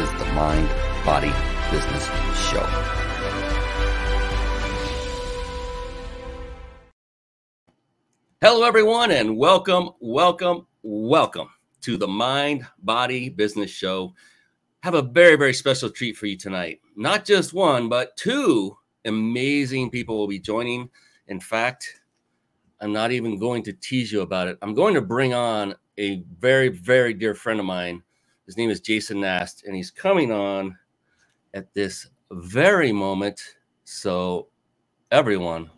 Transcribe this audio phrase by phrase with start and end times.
[0.00, 0.66] is the Mind
[1.04, 1.30] Body
[1.70, 2.06] Business
[2.48, 2.66] Show.
[8.40, 11.50] Hello, everyone, and welcome, welcome, welcome
[11.82, 14.14] to the Mind Body Business Show.
[14.82, 16.80] Have a very, very special treat for you tonight.
[16.96, 20.88] Not just one, but two amazing people will be joining.
[21.28, 22.00] In fact,
[22.80, 24.56] I'm not even going to tease you about it.
[24.62, 28.02] I'm going to bring on a very, very dear friend of mine
[28.50, 30.76] his name is Jason Nast, and he's coming on
[31.54, 33.40] at this very moment.
[33.84, 34.48] So,
[35.12, 35.70] everyone,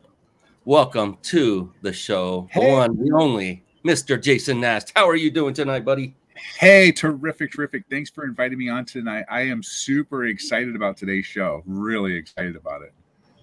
[0.64, 2.48] welcome to the show.
[2.50, 2.70] Hey.
[2.70, 4.19] The one, the only, Mr.
[4.19, 4.91] Jason Nast.
[4.96, 6.14] How are you doing tonight, buddy?
[6.58, 7.84] Hey, terrific, terrific.
[7.91, 9.27] Thanks for inviting me on tonight.
[9.28, 11.62] I am super excited about today's show.
[11.66, 12.94] Really excited about it.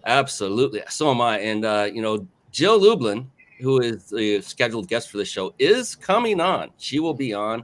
[0.08, 0.82] Absolutely.
[0.90, 1.38] So am I.
[1.38, 5.94] And, uh, you know, Jill Lublin, who is the scheduled guest for the show, is
[5.94, 6.72] coming on.
[6.80, 7.64] She will be on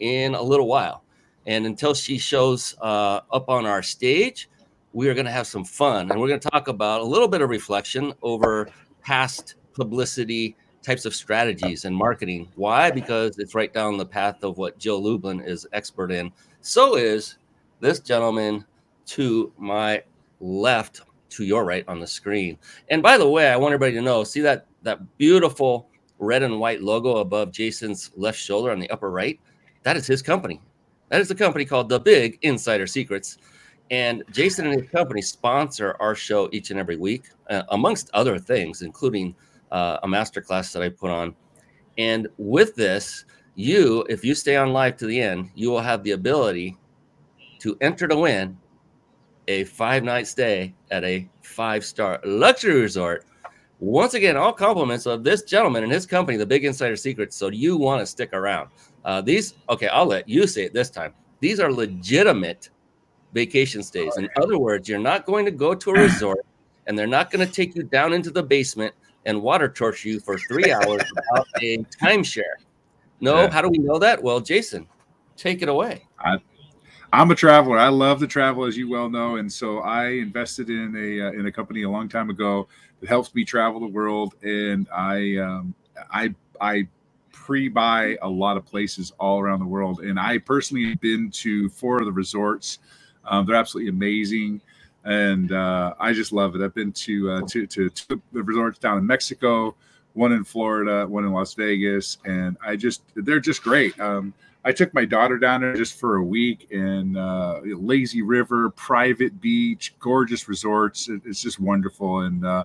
[0.00, 1.04] in a little while.
[1.50, 4.48] And until she shows uh, up on our stage,
[4.92, 6.08] we are going to have some fun.
[6.08, 8.68] And we're going to talk about a little bit of reflection over
[9.02, 12.48] past publicity types of strategies and marketing.
[12.54, 12.92] Why?
[12.92, 16.30] Because it's right down the path of what Jill Lublin is expert in.
[16.60, 17.38] So is
[17.80, 18.64] this gentleman
[19.06, 20.04] to my
[20.38, 22.58] left, to your right on the screen.
[22.90, 25.88] And by the way, I want everybody to know see that that beautiful
[26.20, 29.40] red and white logo above Jason's left shoulder on the upper right?
[29.82, 30.60] That is his company.
[31.10, 33.38] That is a company called The Big Insider Secrets.
[33.90, 38.38] And Jason and his company sponsor our show each and every week, uh, amongst other
[38.38, 39.34] things, including
[39.72, 41.34] uh, a masterclass that I put on.
[41.98, 43.24] And with this,
[43.56, 46.76] you, if you stay on live to the end, you will have the ability
[47.58, 48.56] to enter to win
[49.48, 53.26] a five night stay at a five star luxury resort.
[53.80, 57.34] Once again, all compliments of this gentleman and his company, The Big Insider Secrets.
[57.34, 58.68] So, you want to stick around?
[59.04, 61.14] Uh, these, okay, I'll let you say it this time.
[61.40, 62.70] These are legitimate
[63.32, 64.16] vacation stays.
[64.16, 66.44] In other words, you're not going to go to a resort
[66.86, 68.94] and they're not going to take you down into the basement
[69.26, 72.42] and water torture you for three hours without a timeshare.
[73.20, 73.50] No, yeah.
[73.50, 74.22] how do we know that?
[74.22, 74.86] Well, Jason,
[75.36, 76.06] take it away.
[76.18, 76.38] I,
[77.12, 77.78] am a traveler.
[77.78, 81.32] I love to travel, as you well know, and so I invested in a uh,
[81.32, 82.66] in a company a long time ago
[83.00, 84.34] that helps me travel the world.
[84.42, 85.74] And I um,
[86.10, 86.88] I I
[87.40, 91.70] pre-buy a lot of places all around the world, and I personally have been to
[91.70, 92.80] four of the resorts.
[93.24, 94.60] Um, they're absolutely amazing,
[95.04, 96.60] and uh, I just love it.
[96.62, 99.74] I've been to, uh, to to to the resorts down in Mexico,
[100.12, 103.98] one in Florida, one in Las Vegas, and I just they're just great.
[103.98, 108.68] Um, I took my daughter down there just for a week and uh, lazy river,
[108.68, 111.08] private beach, gorgeous resorts.
[111.08, 112.64] It, it's just wonderful, and uh,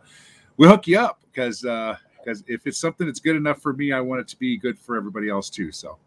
[0.57, 3.91] we'll hook you up because uh, because if it's something that's good enough for me,
[3.91, 5.71] I want it to be good for everybody else too.
[5.71, 5.97] So,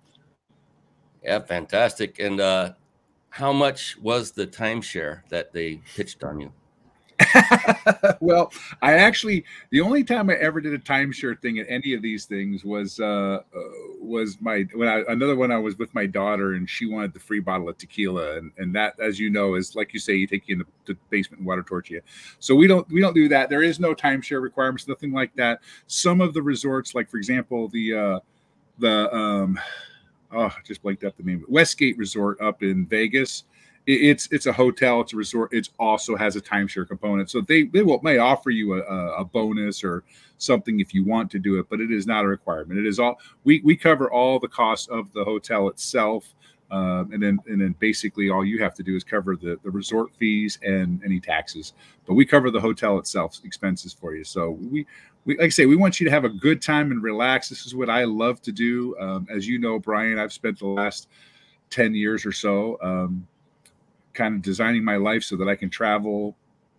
[1.23, 2.19] yeah, fantastic.
[2.19, 2.73] And uh,
[3.31, 6.53] how much was the timeshare that they pitched on you?
[8.21, 12.03] well, I actually the only time I ever did a timeshare thing at any of
[12.03, 13.61] these things was uh, uh,
[14.01, 17.21] was my when I another one I was with my daughter and she wanted the
[17.21, 20.27] free bottle of tequila and and that as you know is like you say you
[20.27, 22.03] take you in the, the basement and water torture you.
[22.39, 23.49] So we don't we don't do that.
[23.49, 25.61] There is no timeshare requirements, nothing like that.
[25.89, 28.21] Some of the resorts, like for example the uh,
[28.79, 29.59] the um,
[30.33, 33.45] oh just blanked up the name Westgate Resort up in Vegas
[33.89, 35.53] it's it's a hotel, it's a resort.
[35.53, 39.25] It also has a timeshare component, so they they will may offer you a, a
[39.25, 40.05] bonus or
[40.37, 42.79] something if you want to do it, but it is not a requirement.
[42.79, 46.35] It is all we we cover all the costs of the hotel itself.
[46.71, 49.71] Um, and then and then basically all you have to do is cover the the
[49.71, 51.73] resort fees and any taxes.
[52.07, 54.23] But we cover the hotel itself expenses for you.
[54.23, 54.87] So we
[55.25, 57.49] we like I say we want you to have a good time and relax.
[57.49, 58.95] This is what I love to do.
[59.01, 61.09] Um, as you know, Brian, I've spent the last
[61.71, 63.27] ten years or so um,
[64.19, 66.37] kind of designing my life so that I can travel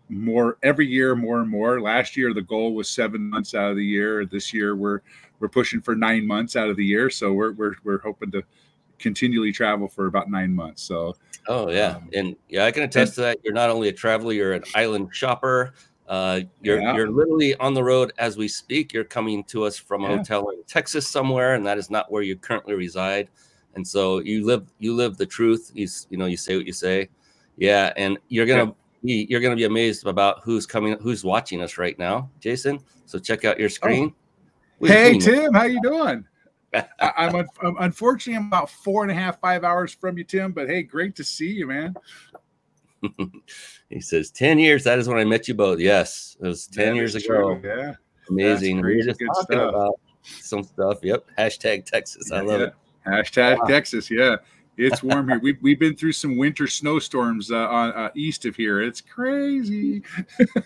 [0.09, 1.79] more every year, more and more.
[1.79, 4.25] Last year, the goal was seven months out of the year.
[4.25, 5.01] This year, we're
[5.39, 7.09] we're pushing for nine months out of the year.
[7.09, 8.43] So we're we're we're hoping to
[8.97, 10.81] continually travel for about nine months.
[10.81, 11.15] So,
[11.47, 13.37] oh yeah, um, and yeah, I can attest to that.
[13.43, 15.73] You're not only a traveler, you're an island shopper.
[16.09, 16.95] Uh, you're yeah.
[16.95, 18.91] you're literally on the road as we speak.
[18.91, 20.17] You're coming to us from a yeah.
[20.17, 23.29] hotel in Texas somewhere, and that is not where you currently reside.
[23.75, 25.71] And so you live you live the truth.
[25.75, 27.09] You you know you say what you say
[27.59, 28.73] Yeah, and you're gonna
[29.03, 32.79] be you're gonna be amazed about who's coming, who's watching us right now, Jason.
[33.05, 33.69] So check out your oh.
[33.69, 34.13] screen.
[34.81, 34.87] Oh.
[34.87, 36.25] Hey Tim, how you doing?
[36.73, 36.85] I,
[37.17, 40.53] am un- unfortunately I'm about four and a half, five hours from you, Tim.
[40.53, 41.95] But hey, great to see you, man.
[43.89, 44.83] he says 10 years.
[44.83, 45.79] That is when I met you both.
[45.79, 47.59] Yes, it was 10 that years ago.
[47.59, 47.61] True.
[47.63, 47.93] Yeah,
[48.29, 48.81] amazing.
[48.81, 49.69] We are just talking stuff.
[49.69, 50.99] about some stuff.
[51.01, 51.25] Yep.
[51.37, 52.31] Hashtag Texas.
[52.31, 52.67] I love yeah.
[52.67, 52.73] it.
[53.07, 53.65] Hashtag wow.
[53.65, 54.11] Texas.
[54.11, 54.37] Yeah.
[54.79, 55.39] It's warm here.
[55.39, 58.81] We've, we've been through some winter snowstorms uh, on uh, east of here.
[58.81, 60.03] It's crazy.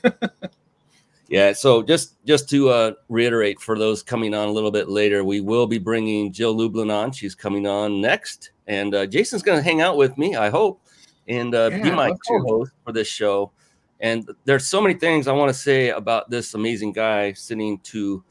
[1.28, 1.54] yeah.
[1.54, 5.42] So just just to uh, reiterate for those coming on a little bit later, we
[5.42, 7.12] will be bringing Jill Lublin on.
[7.12, 10.36] She's coming on next, and uh, Jason's going to hang out with me.
[10.36, 10.80] I hope
[11.28, 13.52] and uh, yeah, be my co-host for this show.
[14.00, 18.24] And there's so many things I want to say about this amazing guy sitting to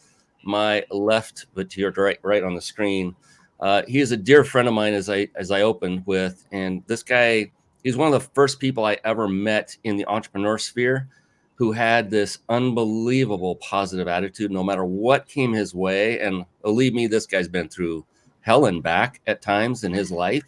[0.45, 3.15] my left, but to your right, right on the screen.
[3.63, 6.83] Uh, he is a dear friend of mine, as I as I opened with, and
[6.89, 7.53] this guy,
[7.85, 11.09] he's one of the first people I ever met in the entrepreneur sphere,
[11.55, 16.19] who had this unbelievable positive attitude, no matter what came his way.
[16.19, 18.05] And believe me, this guy's been through
[18.41, 20.43] hell and back at times in his life,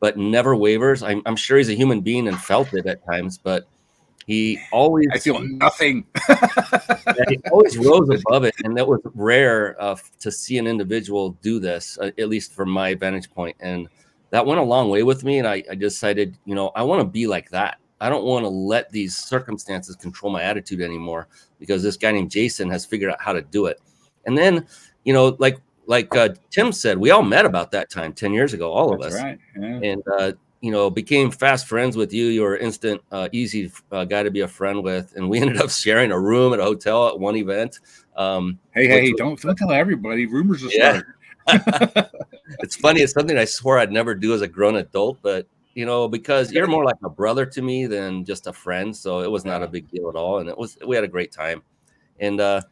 [0.00, 1.04] but never wavers.
[1.04, 3.68] I'm, I'm sure he's a human being and felt it at times, but
[4.28, 6.04] he always I feel nothing.
[7.28, 11.58] he always rose above it, and that was rare uh, to see an individual do
[11.58, 13.56] this, uh, at least from my vantage point.
[13.60, 13.88] And
[14.28, 15.38] that went a long way with me.
[15.38, 17.78] And I, I decided, you know, I want to be like that.
[18.02, 21.28] I don't want to let these circumstances control my attitude anymore
[21.58, 23.80] because this guy named Jason has figured out how to do it.
[24.26, 24.66] And then,
[25.04, 28.52] you know, like like uh, Tim said, we all met about that time ten years
[28.52, 29.22] ago, all of That's us.
[29.22, 29.38] Right.
[29.58, 29.80] Yeah.
[29.90, 32.26] And uh, you know, became fast friends with you.
[32.26, 35.60] You were instant, uh, easy uh, guy to be a friend with, and we ended
[35.60, 37.78] up sharing a room at a hotel at one event.
[38.16, 40.26] Um, hey, hey, don't don't tell everybody.
[40.26, 41.00] Rumors are yeah.
[42.60, 43.00] it's funny.
[43.00, 46.52] It's something I swore I'd never do as a grown adult, but you know, because
[46.52, 49.62] you're more like a brother to me than just a friend, so it was not
[49.62, 50.76] a big deal at all, and it was.
[50.86, 51.62] We had a great time,
[52.18, 52.62] and uh,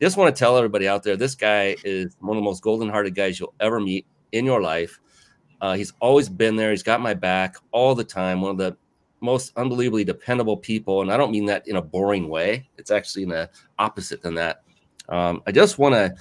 [0.00, 3.14] just want to tell everybody out there, this guy is one of the most golden-hearted
[3.14, 5.00] guys you'll ever meet in your life.
[5.62, 6.72] Uh, he's always been there.
[6.72, 8.40] He's got my back all the time.
[8.40, 8.76] One of the
[9.20, 12.68] most unbelievably dependable people, and I don't mean that in a boring way.
[12.76, 13.48] It's actually in the
[13.78, 14.64] opposite than that.
[15.08, 16.14] Um, I just want to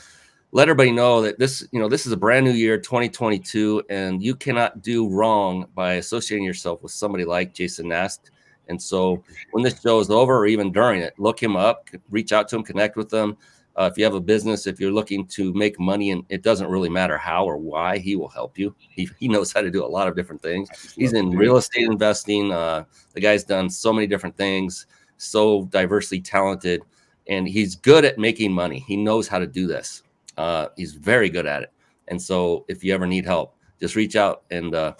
[0.52, 4.22] let everybody know that this, you know, this is a brand new year, 2022, and
[4.22, 8.30] you cannot do wrong by associating yourself with somebody like Jason Nast.
[8.68, 12.32] And so, when this show is over, or even during it, look him up, reach
[12.32, 13.36] out to him, connect with him.
[13.76, 16.70] Uh, if you have a business, if you're looking to make money, and it doesn't
[16.70, 18.76] really matter how or why, he will help you.
[18.78, 20.94] He, he knows how to do a lot of different things.
[20.96, 22.52] He's in real estate investing.
[22.52, 22.84] Uh,
[23.14, 24.88] the guy's done so many different things,
[25.18, 26.84] so diversely talented,
[27.28, 28.80] and he's good at making money.
[28.80, 30.04] He knows how to do this.
[30.38, 31.72] Uh, he's very good at it.
[32.10, 34.96] And so, if you ever need help, just reach out and uh,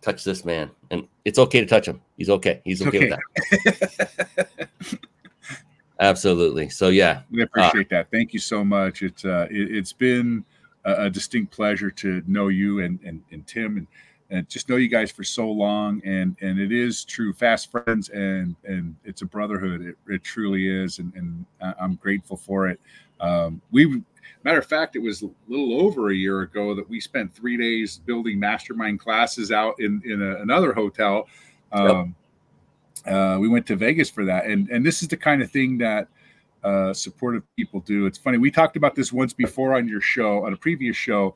[0.00, 0.70] touch this man.
[0.90, 2.00] And it's okay to touch him.
[2.16, 2.62] He's okay.
[2.64, 3.10] He's okay, okay.
[3.10, 4.68] with that.
[6.04, 6.68] Absolutely.
[6.68, 8.10] So yeah, we appreciate uh, that.
[8.10, 9.02] Thank you so much.
[9.02, 10.44] It's uh, it, has been
[10.84, 13.86] a, a, distinct pleasure to know you and and, and Tim and
[14.28, 16.02] and just know you guys for so long.
[16.04, 19.80] And and it is true, fast friends, and and it's a brotherhood.
[19.80, 21.46] It, it truly is, and and
[21.80, 22.78] I'm grateful for it.
[23.20, 24.02] Um, we
[24.42, 27.56] matter of fact, it was a little over a year ago that we spent three
[27.56, 31.28] days building mastermind classes out in in a, another hotel.
[31.72, 32.06] Um, yep
[33.06, 35.78] uh, we went to Vegas for that, and and this is the kind of thing
[35.78, 36.08] that
[36.62, 38.06] uh, supportive people do.
[38.06, 41.34] It's funny we talked about this once before on your show, on a previous show,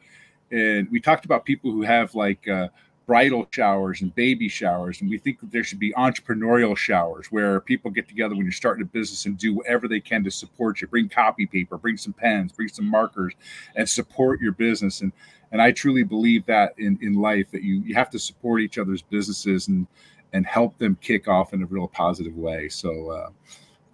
[0.50, 2.68] and we talked about people who have like uh,
[3.06, 7.60] bridal showers and baby showers, and we think that there should be entrepreneurial showers where
[7.60, 10.80] people get together when you're starting a business and do whatever they can to support
[10.80, 10.86] you.
[10.86, 13.34] Bring copy paper, bring some pens, bring some markers,
[13.76, 15.00] and support your business.
[15.00, 15.12] And
[15.50, 18.78] and I truly believe that in in life that you you have to support each
[18.78, 19.86] other's businesses and
[20.32, 22.68] and help them kick off in a real positive way.
[22.68, 23.30] So uh,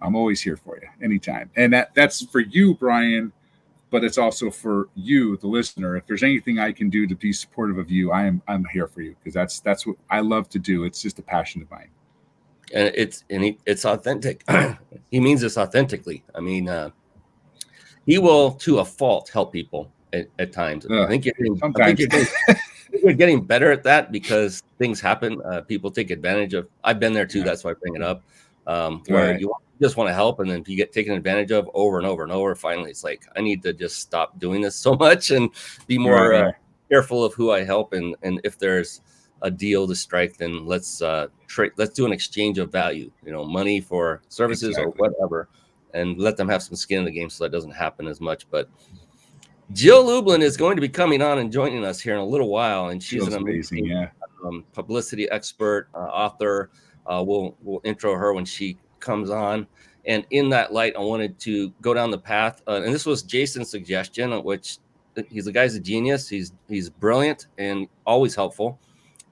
[0.01, 1.49] I'm always here for you anytime.
[1.55, 3.31] And that that's for you, Brian,
[3.89, 5.95] but it's also for you, the listener.
[5.95, 8.87] If there's anything I can do to be supportive of you, I am I'm here
[8.87, 10.83] for you because that's that's what I love to do.
[10.83, 11.89] It's just a passion of mine.
[12.73, 14.43] And it's and he, it's authentic.
[15.11, 16.23] he means this authentically.
[16.33, 16.89] I mean, uh,
[18.05, 20.85] he will to a fault help people at, at times.
[20.89, 21.79] Uh, I think you're sometimes.
[21.79, 22.55] I think you're
[23.05, 25.39] we're getting better at that because things happen.
[25.43, 26.67] Uh, people take advantage of.
[26.83, 27.39] I've been there too.
[27.39, 27.45] Yeah.
[27.45, 28.23] That's why I bring it up.
[28.65, 29.39] Um, where right.
[29.39, 32.07] you just want to help, and then if you get taken advantage of over and
[32.07, 35.29] over and over, finally it's like I need to just stop doing this so much
[35.29, 35.51] and
[35.85, 36.45] be more right.
[36.45, 36.51] uh,
[36.89, 39.01] careful of who I help, and and if there's
[39.43, 41.73] a deal to strike, then let's uh, trade.
[41.77, 43.11] Let's do an exchange of value.
[43.23, 44.93] You know, money for services exactly.
[44.93, 45.47] or whatever,
[45.93, 48.49] and let them have some skin in the game so that doesn't happen as much.
[48.49, 48.67] But
[49.71, 52.49] Jill Lublin is going to be coming on and joining us here in a little
[52.49, 54.09] while, and she's an amazing, yeah.
[54.45, 56.69] um, publicity expert, uh, author,
[57.07, 59.67] Uh, we'll we'll intro her when she comes on.
[60.07, 63.23] And in that light, I wanted to go down the path, uh, and this was
[63.23, 64.77] Jason's suggestion, which
[65.29, 66.29] he's a guy's a genius.
[66.29, 68.79] He's he's brilliant and always helpful,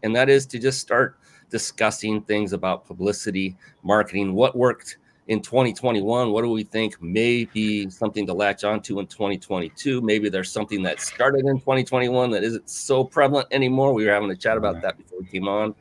[0.03, 1.17] and that is to just start
[1.49, 6.31] discussing things about publicity, marketing, what worked in 2021.
[6.31, 10.01] What do we think may be something to latch onto in 2022?
[10.01, 13.93] Maybe there's something that started in 2021 that isn't so prevalent anymore.
[13.93, 15.75] We were having a chat about that before we came on.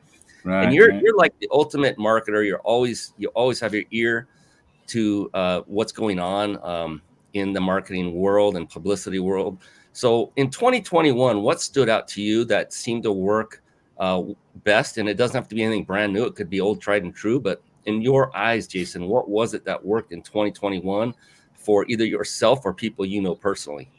[0.45, 1.01] Right, and you're right.
[1.01, 2.45] you're like the ultimate marketer.
[2.45, 4.27] You're always you always have your ear
[4.87, 7.01] to uh, what's going on um,
[7.33, 9.59] in the marketing world and publicity world.
[9.93, 13.61] So in 2021, what stood out to you that seemed to work
[13.99, 14.23] uh,
[14.63, 14.97] best?
[14.97, 16.25] And it doesn't have to be anything brand new.
[16.25, 17.39] It could be old, tried and true.
[17.39, 21.13] But in your eyes, Jason, what was it that worked in 2021
[21.53, 23.89] for either yourself or people you know personally?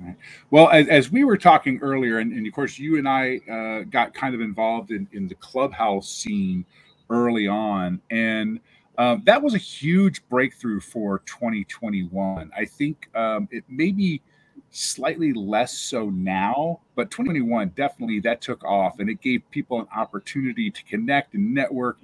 [0.00, 0.16] Right.
[0.50, 3.84] Well, as, as, we were talking earlier, and, and, of course, you and I uh,
[3.90, 6.64] got kind of involved in, in the clubhouse scene
[7.10, 8.60] early on, and
[8.96, 12.50] um, that was a huge breakthrough for 2021.
[12.56, 14.22] I think um, it may be
[14.70, 19.86] slightly less so now, but 2021 definitely that took off, and it gave people an
[19.96, 21.98] opportunity to connect and network.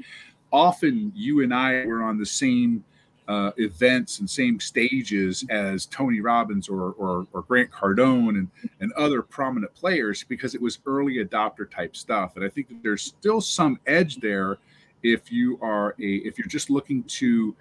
[0.55, 2.85] Often, you and I were on the same
[3.27, 8.93] uh, events and same stages as Tony Robbins or, or, or, Grant Cardone and, and
[8.93, 12.37] other prominent players because it was early adopter type stuff.
[12.37, 14.59] And I think that there's still some edge there
[15.03, 17.57] if you are a if you're just looking to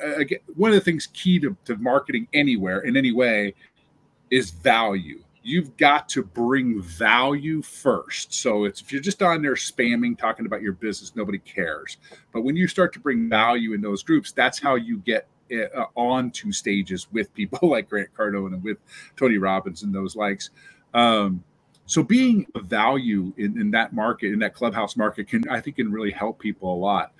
[0.00, 3.52] uh, again, one of the things key to, to marketing anywhere in any way
[4.30, 8.34] is value you've got to bring value first.
[8.34, 11.98] So it's if you're just on there spamming, talking about your business, nobody cares.
[12.32, 15.86] But when you start to bring value in those groups, that's how you get uh,
[15.96, 18.78] on to stages with people like Grant Cardone and with
[19.16, 20.50] Tony Robbins and those likes.
[20.94, 21.44] Um,
[21.86, 25.76] so being a value in, in that market, in that clubhouse market, can I think
[25.76, 27.12] can really help people a lot.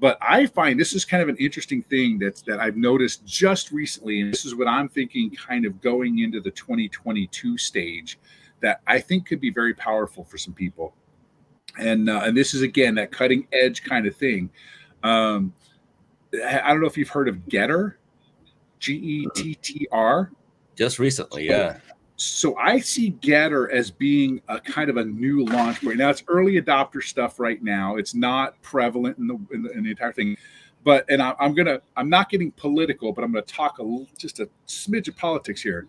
[0.00, 3.70] But I find this is kind of an interesting thing that's that I've noticed just
[3.70, 8.18] recently, and this is what I'm thinking, kind of going into the 2022 stage,
[8.60, 10.94] that I think could be very powerful for some people.
[11.78, 14.50] And uh, and this is again that cutting edge kind of thing.
[15.02, 15.52] Um,
[16.32, 17.94] I don't know if you've heard of Gettr,
[18.78, 20.32] G E T T R.
[20.76, 21.78] Just recently, yeah
[22.20, 25.96] so I see Gettr as being a kind of a new launch point.
[25.96, 27.96] Now it's early adopter stuff right now.
[27.96, 30.36] It's not prevalent in the in the, in the entire thing,
[30.84, 34.38] but and I, am gonna I'm not getting political, but I'm gonna talk a just
[34.38, 35.86] a smidge of politics here.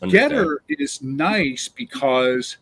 [0.00, 0.32] Understand.
[0.32, 2.56] Gettr is nice because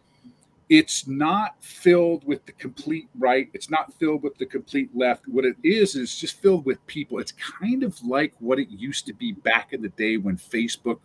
[0.68, 3.48] it's not filled with the complete right.
[3.54, 5.28] It's not filled with the complete left.
[5.28, 7.20] What it is is just filled with people.
[7.20, 10.98] It's kind of like what it used to be back in the day when Facebook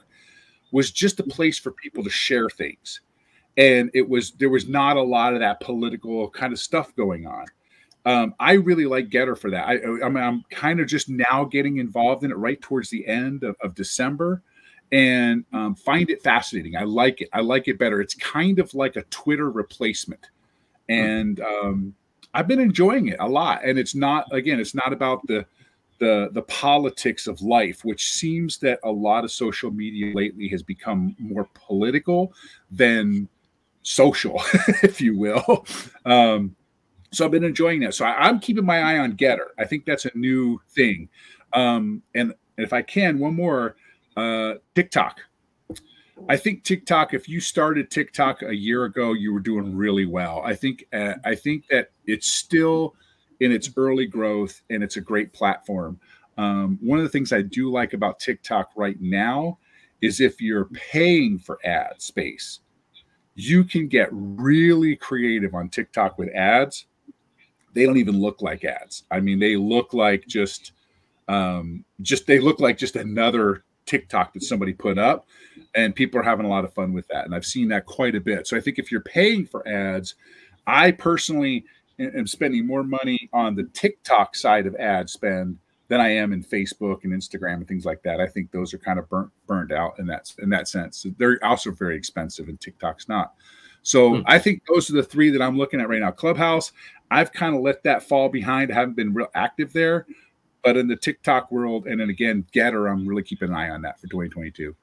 [0.71, 3.01] was just a place for people to share things.
[3.57, 7.27] And it was there was not a lot of that political kind of stuff going
[7.27, 7.45] on.
[8.05, 9.67] Um, i really like Gettr for that.
[9.67, 13.05] I, I mean, i'm kind of just now getting involved in it right towards the
[13.05, 14.41] end of, of december.
[14.91, 16.75] And um, find it fascinating.
[16.75, 17.29] I like it.
[17.31, 18.01] I like it better.
[18.01, 20.29] It's kind of like a twitter replacement.
[20.87, 21.93] And um,
[22.33, 23.65] i've been enjoying it a lot.
[23.65, 25.45] And it's not again it's not about the
[25.99, 30.63] the the politics of life, which seems that a lot of social media lately has
[30.63, 32.33] become more political
[32.71, 33.27] than
[33.83, 34.41] social,
[34.83, 35.65] if you will.
[36.05, 36.55] Um,
[37.11, 37.95] so I've been enjoying that.
[37.95, 39.47] So I, am keeping my eye on Gettr.
[39.57, 41.09] I think that's a new thing.
[41.53, 43.77] Um, and, if I can, one more
[44.17, 45.21] uh, TikTok.
[46.27, 47.13] I think TikTok.
[47.13, 50.41] If you started TikTok a year ago, you were doing really well.
[50.43, 50.85] I think.
[50.91, 52.95] Uh, I think that it's still
[53.39, 55.99] in its early growth and it's a great platform.
[56.37, 59.57] Um, one of the things I do like about TikTok right now
[60.01, 62.59] is if you're paying for ad space,
[63.35, 66.85] you can get really creative on TikTok with ads.
[67.73, 69.03] They don't even look like ads.
[69.11, 70.73] I mean, they look like just
[71.27, 75.27] um, just they look like just another TikTok that somebody put up,
[75.75, 77.25] and people are having a lot of fun with that.
[77.25, 78.47] And I've seen that quite a bit.
[78.47, 80.15] So I think if you're paying for ads,
[80.67, 81.65] I personally
[81.99, 85.57] am spending more money on the TikTok side of ad spend
[85.89, 88.21] than I am in Facebook and Instagram and things like that.
[88.21, 91.05] I think those are kind of burnt burned out in that in that sense.
[91.17, 93.33] They're also very expensive, and TikTok's not.
[93.81, 94.21] So hmm.
[94.25, 96.11] I think those are the three that I'm looking at right now.
[96.11, 96.71] Clubhouse,
[97.11, 98.71] I've kind of let that fall behind.
[98.71, 100.05] I haven't been real active there,
[100.63, 103.81] but in the TikTok world, and then again, Gettr, I'm really keeping an eye on
[103.81, 104.75] that for 2022.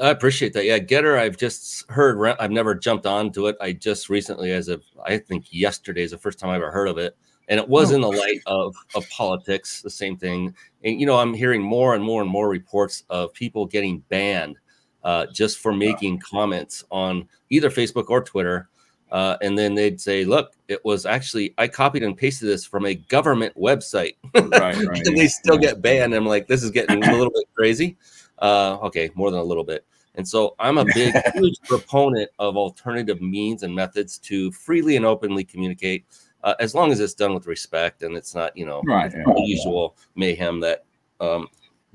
[0.00, 0.64] I appreciate that.
[0.64, 1.18] Yeah, Gettr.
[1.18, 2.36] I've just heard.
[2.40, 3.56] I've never jumped onto it.
[3.60, 6.88] I just recently, as of I think yesterday, is the first time I ever heard
[6.88, 7.16] of it,
[7.48, 7.96] and it was oh.
[7.96, 9.82] in the light of of politics.
[9.82, 13.32] The same thing, and you know, I'm hearing more and more and more reports of
[13.34, 14.56] people getting banned
[15.04, 18.68] uh, just for making comments on either Facebook or Twitter
[19.10, 22.86] Uh, and then they'd say, "Look, it was actually I copied and pasted this from
[22.86, 24.52] a government website." Right,
[24.86, 25.06] right.
[25.06, 25.72] and they still yeah.
[25.72, 26.14] get banned.
[26.14, 27.98] I'm like, this is getting a little bit crazy.
[28.42, 29.86] Uh, okay, more than a little bit.
[30.16, 35.06] And so I'm a big, huge proponent of alternative means and methods to freely and
[35.06, 36.04] openly communicate,
[36.44, 39.22] uh, as long as it's done with respect and it's not, you know, right, yeah.
[39.24, 40.84] the usual mayhem that
[41.20, 41.46] um,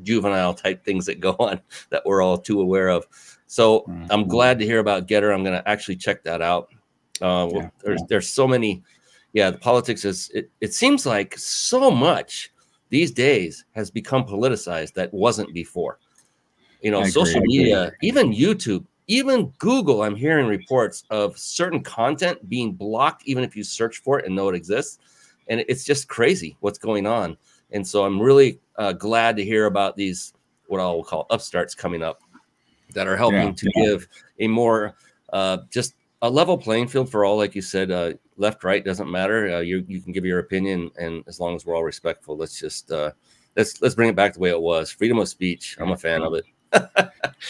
[0.04, 3.06] juvenile type things that go on that we're all too aware of.
[3.46, 4.06] So mm-hmm.
[4.10, 5.34] I'm glad to hear about Gettr.
[5.34, 6.70] I'm going to actually check that out.
[7.22, 8.06] Uh, yeah, there's yeah.
[8.10, 8.84] there's so many.
[9.34, 10.30] Yeah, the politics is.
[10.34, 12.52] It, it seems like so much
[12.90, 16.00] these days has become politicized that wasn't before.
[16.88, 20.04] You know, social media, even YouTube, even Google.
[20.04, 24.34] I'm hearing reports of certain content being blocked, even if you search for it and
[24.34, 25.00] know it exists.
[25.50, 27.36] And it's just crazy what's going on.
[27.72, 30.34] And so I'm really uh, glad to hear about these
[30.68, 32.22] what I'll call upstarts coming up
[32.94, 33.84] that are helping yeah, to yeah.
[33.84, 34.08] give
[34.40, 34.96] a more
[35.34, 37.36] uh, just a level playing field for all.
[37.36, 39.56] Like you said, uh, left right doesn't matter.
[39.56, 42.58] Uh, you you can give your opinion, and as long as we're all respectful, let's
[42.58, 43.12] just uh,
[43.58, 44.90] let's let's bring it back the way it was.
[44.90, 45.76] Freedom of speech.
[45.82, 46.46] I'm a fan of it.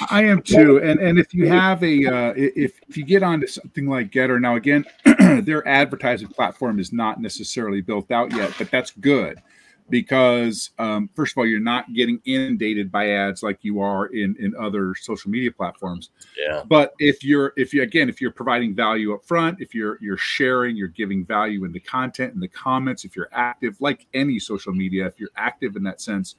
[0.10, 0.82] I am too.
[0.82, 4.40] And and if you have a uh, if if you get onto something like Gettr
[4.40, 4.86] now again,
[5.44, 9.42] their advertising platform is not necessarily built out yet, but that's good
[9.90, 14.36] because um, first of all you're not getting inundated by ads like you are in
[14.40, 18.76] in other social media platforms yeah but if you're if you again if you're providing
[18.76, 22.48] value up front if you're you're sharing you're giving value in the content in the
[22.48, 26.36] comments if you're active like any social media if you're active in that sense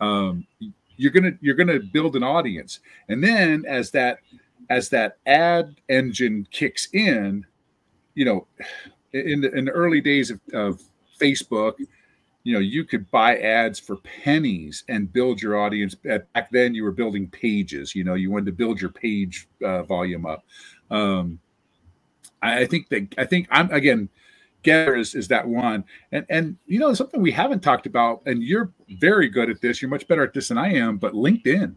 [0.00, 0.46] um,
[0.96, 2.80] you're gonna you're gonna build an audience.
[3.08, 4.18] And then as that
[4.70, 7.44] as that ad engine kicks in
[8.14, 8.46] you know
[9.12, 10.80] in the, in the early days of, of
[11.20, 11.74] facebook
[12.44, 15.94] you know you could buy ads for pennies and build your audience.
[15.94, 19.82] Back then you were building pages you know you wanted to build your page uh,
[19.82, 20.44] volume up.
[20.90, 21.38] Um,
[22.42, 24.08] I, think that i think i'm again
[24.64, 28.42] Gettr is, is that one and and you know something we haven't talked about and
[28.42, 31.74] you're very good at this you're much better at this than i am but linkedin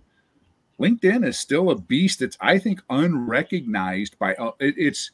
[0.80, 5.12] linkedin is still a beast that's i think unrecognized by uh, it, it's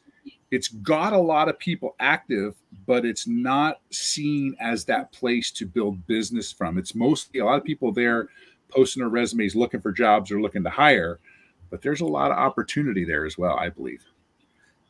[0.54, 2.54] it's got a lot of people active,
[2.86, 6.78] but it's not seen as that place to build business from.
[6.78, 8.28] It's mostly a lot of people there
[8.68, 11.18] posting their resumes looking for jobs or looking to hire,
[11.70, 14.04] but there's a lot of opportunity there as well, I believe.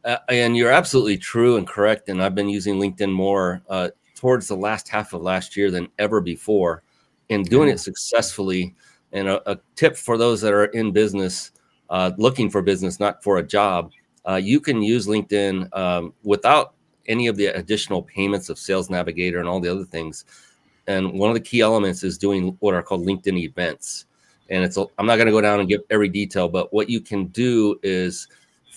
[0.05, 2.09] Uh, and you're absolutely true and correct.
[2.09, 5.89] And I've been using LinkedIn more uh, towards the last half of last year than
[5.99, 6.83] ever before,
[7.31, 8.75] and doing it successfully.
[9.13, 11.53] And a, a tip for those that are in business,
[11.89, 13.93] uh, looking for business, not for a job,
[14.29, 16.75] uh, you can use LinkedIn um, without
[17.07, 20.25] any of the additional payments of Sales Navigator and all the other things.
[20.87, 24.07] And one of the key elements is doing what are called LinkedIn events.
[24.51, 27.01] And it's I'm not going to go down and give every detail, but what you
[27.01, 28.29] can do is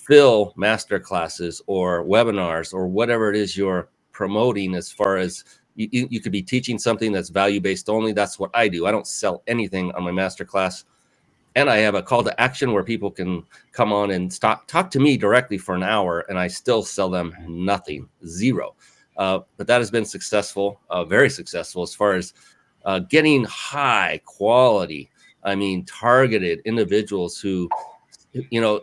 [0.08, 5.43] fill master classes or webinars or whatever it is you're promoting as far as
[5.76, 8.13] you, you could be teaching something that's value based only.
[8.13, 8.88] That's what I do.
[8.88, 10.84] I don't sell anything on my master class
[11.56, 13.43] and I have a call to action where people can
[13.74, 17.10] come on and stop, talk to me directly for an hour, and I still sell
[17.10, 18.76] them nothing, zero.
[19.17, 22.34] Uh, but that has been successful, uh, very successful as far as
[22.86, 25.10] uh, getting high quality.
[25.43, 27.70] I mean, targeted individuals who,
[28.34, 28.82] you know,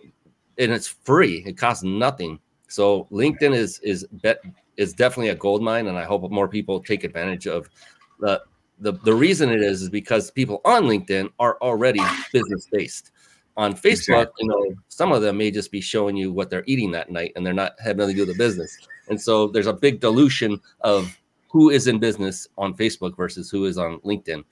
[0.58, 1.42] and it's free.
[1.46, 2.38] It costs nothing.
[2.68, 4.40] So LinkedIn is is bet
[4.76, 7.68] is definitely a gold mine, and I hope more people take advantage of
[8.20, 8.42] the
[8.80, 12.00] the, the reason it is is because people on LinkedIn are already
[12.32, 13.10] business based.
[13.56, 14.32] On Facebook, exactly.
[14.40, 17.30] you know, some of them may just be showing you what they're eating that night
[17.36, 18.76] and they're not having nothing to do with the business.
[19.08, 21.16] And so there's a big dilution of
[21.52, 24.42] who is in business on Facebook versus who is on LinkedIn.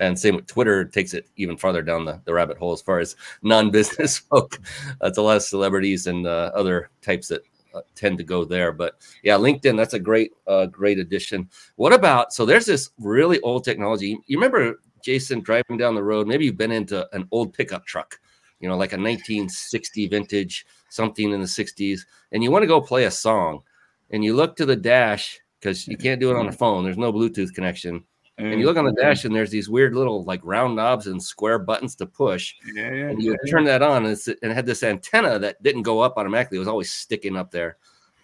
[0.00, 3.00] And same with Twitter takes it even farther down the, the rabbit hole as far
[3.00, 4.60] as non-business folk.
[5.00, 7.42] That's a lot of celebrities and uh, other types that
[7.74, 8.72] uh, tend to go there.
[8.72, 11.48] But yeah, LinkedIn, that's a great, uh, great addition.
[11.76, 14.18] What about, so there's this really old technology.
[14.26, 18.18] You remember, Jason, driving down the road, maybe you've been into an old pickup truck,
[18.60, 22.00] you know, like a 1960 vintage, something in the 60s,
[22.32, 23.62] and you want to go play a song
[24.10, 26.84] and you look to the dash because you can't do it on the phone.
[26.84, 28.04] There's no Bluetooth connection
[28.38, 31.22] and you look on the dash and there's these weird little like round knobs and
[31.22, 32.54] square buttons to push.
[32.72, 35.62] Yeah, yeah, and you yeah, turn that on and, and, it had this antenna that
[35.62, 36.56] didn't go up automatically.
[36.56, 37.76] It was always sticking up there.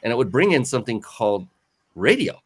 [0.02, 1.48] And it would bring in something called
[1.94, 2.40] radio.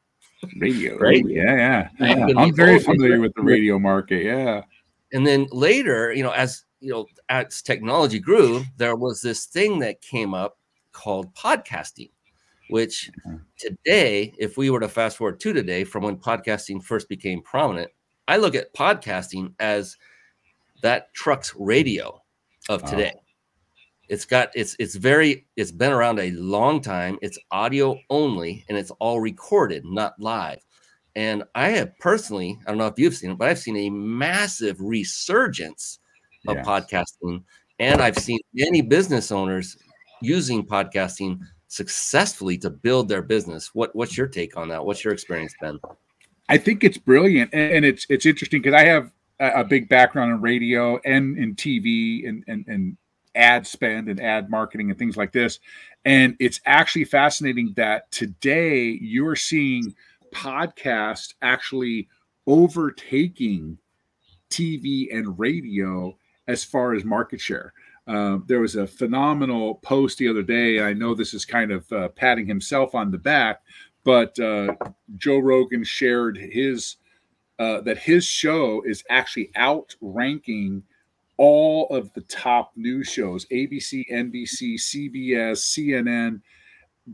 [0.58, 0.96] Radio.
[0.96, 1.24] Right?
[1.26, 2.16] Yeah, yeah.
[2.16, 2.26] yeah.
[2.36, 4.24] I'm very familiar with the radio market.
[4.24, 4.62] Yeah.
[5.12, 9.80] And then later, you know, as you know, as technology grew, there was this thing
[9.80, 10.58] that came up
[10.92, 12.10] called podcasting
[12.68, 13.36] which mm-hmm.
[13.58, 17.90] today, if we were to fast forward to today from when podcasting first became prominent,
[18.26, 19.96] I look at podcasting as
[20.82, 22.20] that truck's radio
[22.68, 23.14] of today.
[24.08, 27.18] it's got it's it's very it's been around a long time.
[27.22, 30.58] It's audio only and it's all recorded, not live.
[31.14, 33.90] And I have personally, I don't know if you've seen it, but I've seen a
[33.90, 35.98] massive resurgence
[36.46, 36.66] of yes.
[36.66, 37.42] podcasting.
[37.80, 39.76] And I've seen many business owners
[40.20, 43.74] using podcasting successfully to build their business.
[43.74, 44.84] What what's your take on that?
[44.84, 45.78] What's your experience been?
[46.48, 50.40] I think it's brilliant, and it's it's interesting because I have a, big background in
[50.40, 52.96] radio and in TV and, and and
[53.34, 55.60] ad spend and ad marketing and things like this.
[56.04, 59.94] And it's actually fascinating that today you're seeing
[60.34, 62.08] podcast actually
[62.46, 63.78] overtaking
[64.50, 66.16] TV and radio
[66.48, 67.72] as far as market share.
[68.08, 70.80] Uh, there was a phenomenal post the other day.
[70.80, 73.60] I know this is kind of uh, patting himself on the back,
[74.02, 74.74] but uh,
[75.18, 76.96] Joe Rogan shared his
[77.58, 80.82] uh, that his show is actually outranking
[81.36, 86.40] all of the top news shows: ABC, NBC, CBS, CNN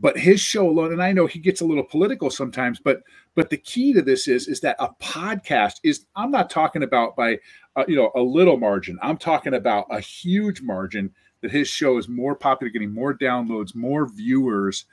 [0.01, 3.01] but his show alone and i know he gets a little political sometimes but
[3.35, 7.15] but the key to this is is that a podcast is i'm not talking about
[7.15, 7.37] by
[7.75, 11.97] uh, you know a little margin i'm talking about a huge margin that his show
[11.97, 14.85] is more popular getting more downloads more viewers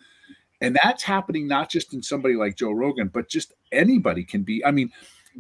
[0.61, 4.65] and that's happening not just in somebody like joe rogan but just anybody can be
[4.65, 4.91] i mean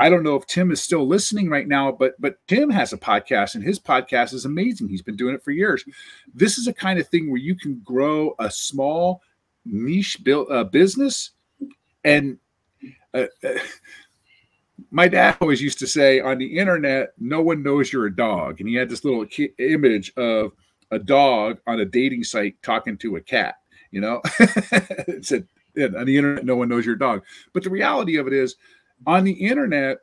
[0.00, 2.98] I don't know if Tim is still listening right now, but but Tim has a
[2.98, 4.88] podcast and his podcast is amazing.
[4.88, 5.84] He's been doing it for years.
[6.34, 9.20] This is a kind of thing where you can grow a small
[9.64, 11.32] niche build, uh, business
[12.04, 12.38] and
[13.14, 13.58] uh, uh,
[14.90, 18.60] my dad always used to say on the internet no one knows you're a dog.
[18.60, 20.52] And he had this little ki- image of
[20.90, 23.56] a dog on a dating site talking to a cat
[23.92, 24.20] you know?
[25.06, 27.22] It said yeah, on the internet no one knows your dog.
[27.52, 28.56] But the reality of it is
[29.06, 29.98] on the internet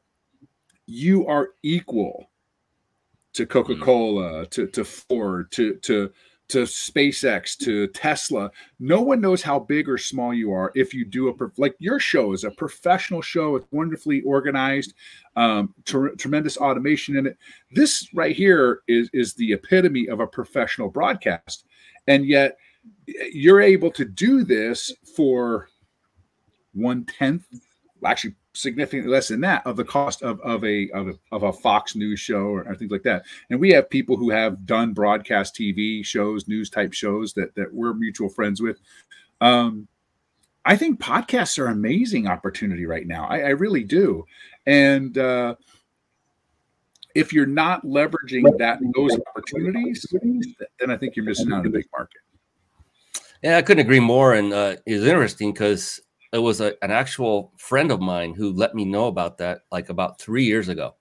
[0.86, 2.30] you are equal
[3.34, 3.50] to mm.
[3.50, 6.12] coca-cola to, to ford to to
[6.50, 8.52] to SpaceX to Tesla.
[8.80, 12.00] No one knows how big or small you are if you do a like your
[12.00, 13.56] show is a professional show.
[13.56, 14.94] It's wonderfully organized,
[15.36, 17.38] um, ter- tremendous automation in it.
[17.72, 21.66] This right here is is the epitome of a professional broadcast,
[22.08, 22.58] and yet
[23.32, 25.70] you're able to do this for
[26.74, 27.46] one tenth,
[28.06, 31.54] actually significantly less than that of the cost of, of a of a of a
[31.54, 33.24] Fox News show or, or, things like that.
[33.50, 37.74] And we have people who have done broadcast TV shows, news type shows that that
[37.74, 38.80] we're mutual friends with.
[39.42, 39.88] Um,
[40.66, 43.26] I think podcasts are amazing opportunity right now.
[43.28, 44.26] I, I really do.
[44.66, 45.56] And uh,
[47.16, 50.06] if you're not leveraging that those opportunities,
[50.80, 52.22] then I think you're missing out on a big market.
[53.42, 54.34] Yeah, I couldn't agree more.
[54.34, 58.76] And uh, it's interesting because it was a, an actual friend of mine who let
[58.76, 60.96] me know about that like about three years ago.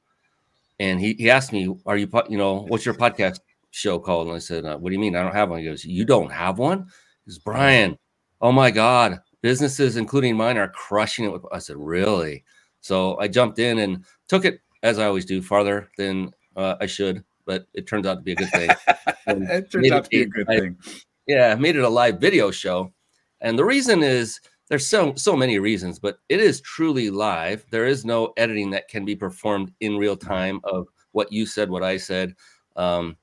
[0.81, 4.29] And he, he asked me, Are you, you know, what's your podcast show called?
[4.29, 5.17] And I said, uh, What do you mean?
[5.17, 5.59] I don't have one.
[5.61, 6.87] He goes, You don't have one?
[7.25, 7.99] He goes, Brian,
[8.41, 11.33] oh my God, businesses, including mine, are crushing it.
[11.33, 12.45] With, I said, Really?
[12.81, 16.87] So I jumped in and took it, as I always do, farther than uh, I
[16.87, 18.71] should, but it turns out to be a good thing.
[19.27, 20.77] it turns out to be a good I, thing.
[21.27, 22.93] Yeah, made it a live video show.
[23.41, 27.65] And the reason is, there's so so many reasons, but it is truly live.
[27.71, 31.71] There is no editing that can be performed in real time of what you said,
[31.71, 32.35] what I said,
[32.77, 33.17] um,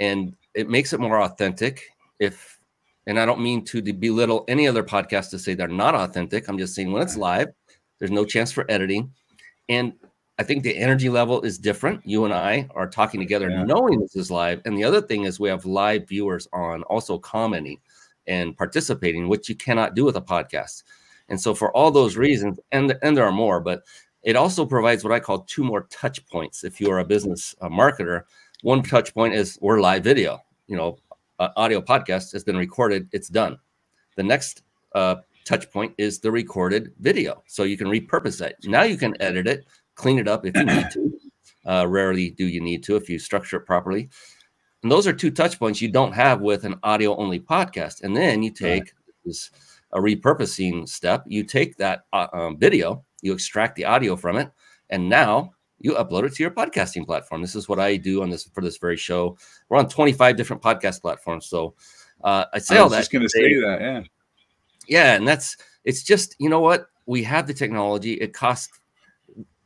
[0.00, 1.82] and it makes it more authentic.
[2.18, 2.58] If
[3.06, 6.48] and I don't mean to belittle any other podcast to say they're not authentic.
[6.48, 7.48] I'm just saying when it's live,
[7.98, 9.12] there's no chance for editing,
[9.68, 9.92] and
[10.38, 12.00] I think the energy level is different.
[12.04, 13.62] You and I are talking together, yeah.
[13.62, 17.18] knowing this is live, and the other thing is we have live viewers on, also
[17.18, 17.78] commenting
[18.26, 20.82] and participating, which you cannot do with a podcast.
[21.28, 23.82] And so, for all those reasons, and and there are more, but
[24.22, 26.64] it also provides what I call two more touch points.
[26.64, 28.22] If you are a business marketer,
[28.62, 30.40] one touch point is we're live video.
[30.66, 30.98] You know,
[31.38, 33.58] uh, audio podcast has been recorded; it's done.
[34.16, 34.62] The next
[34.94, 38.56] uh, touch point is the recorded video, so you can repurpose that.
[38.64, 41.12] Now you can edit it, clean it up if you need to.
[41.64, 44.08] Uh, rarely do you need to if you structure it properly.
[44.82, 48.02] And those are two touch points you don't have with an audio only podcast.
[48.02, 48.92] And then you take right.
[49.24, 49.50] this
[49.92, 51.24] a repurposing step.
[51.26, 54.50] You take that uh, um, video, you extract the audio from it,
[54.90, 57.42] and now you upload it to your podcasting platform.
[57.42, 59.36] This is what I do on this for this very show.
[59.68, 61.46] We're on 25 different podcast platforms.
[61.46, 61.74] So
[62.24, 62.98] uh, I say I all that.
[62.98, 64.02] Just going to say that, yeah,
[64.88, 68.14] yeah, and that's it's just you know what we have the technology.
[68.14, 68.80] It costs.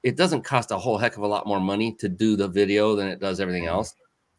[0.03, 2.95] It doesn't cost a whole heck of a lot more money to do the video
[2.95, 3.93] than it does everything else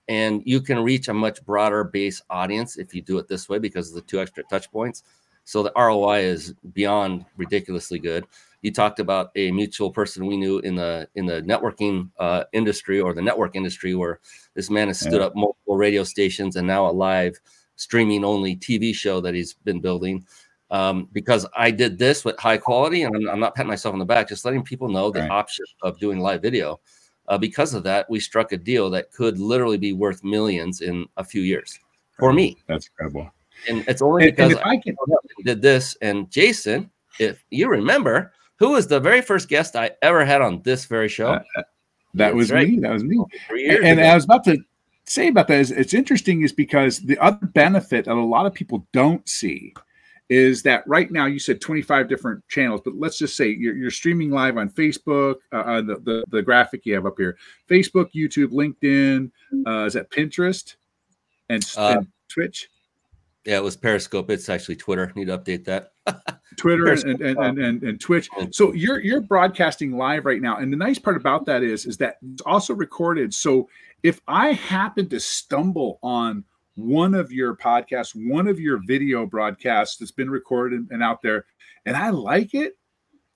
[0.08, 3.60] and you can reach a much broader base audience if you do it this way
[3.60, 5.04] because of the two extra touch points
[5.43, 8.26] So the ROI is beyond ridiculously good.
[8.62, 13.00] You talked about a mutual person we knew in the in the networking uh, industry
[13.00, 14.20] or the network industry, where
[14.56, 15.28] this man has stood yeah.
[15.28, 17.39] up multiple radio stations and now a live
[17.78, 20.26] streaming only TV show that he's been building.
[20.70, 24.00] Um, because I did this with high quality, and I'm, I'm, not patting myself on
[24.00, 25.32] the back, just letting people know the right.
[25.32, 26.82] option of doing live video.
[27.27, 31.05] Uh, because of that, we struck a deal that could literally be worth millions in
[31.17, 31.77] a few years
[32.17, 32.57] for me.
[32.67, 33.31] That's incredible.
[33.67, 34.95] And it's only because and I, I can,
[35.43, 35.97] did this.
[36.01, 40.61] And Jason, if you remember, who was the very first guest I ever had on
[40.63, 41.33] this very show?
[41.33, 41.63] Uh, uh
[42.13, 42.67] that was right.
[42.67, 42.79] me.
[42.79, 43.23] That was me.
[43.49, 44.57] And, and I was about to
[45.05, 48.53] say about that is it's interesting is because the other benefit that a lot of
[48.53, 49.73] people don't see
[50.29, 53.91] is that right now you said 25 different channels but let's just say you're, you're
[53.91, 57.37] streaming live on facebook uh, uh, the, the, the graphic you have up here.
[57.69, 59.31] Facebook youtube linkedin
[59.65, 60.75] uh, is that pinterest
[61.49, 62.69] and, uh, and twitch?
[63.45, 64.29] yeah it was periscope.
[64.29, 65.11] It's actually twitter.
[65.15, 65.93] Need to update that.
[66.57, 68.29] Twitter and, and, and, and, and twitch.
[68.51, 71.97] So you're you're broadcasting live right now and the nice part about that is is
[71.97, 73.33] that it's also recorded.
[73.33, 73.69] So
[74.03, 76.43] if I happen to stumble on
[76.77, 81.45] one of your podcasts, one of your video broadcasts that's been recorded and out there,
[81.85, 82.77] and I like it,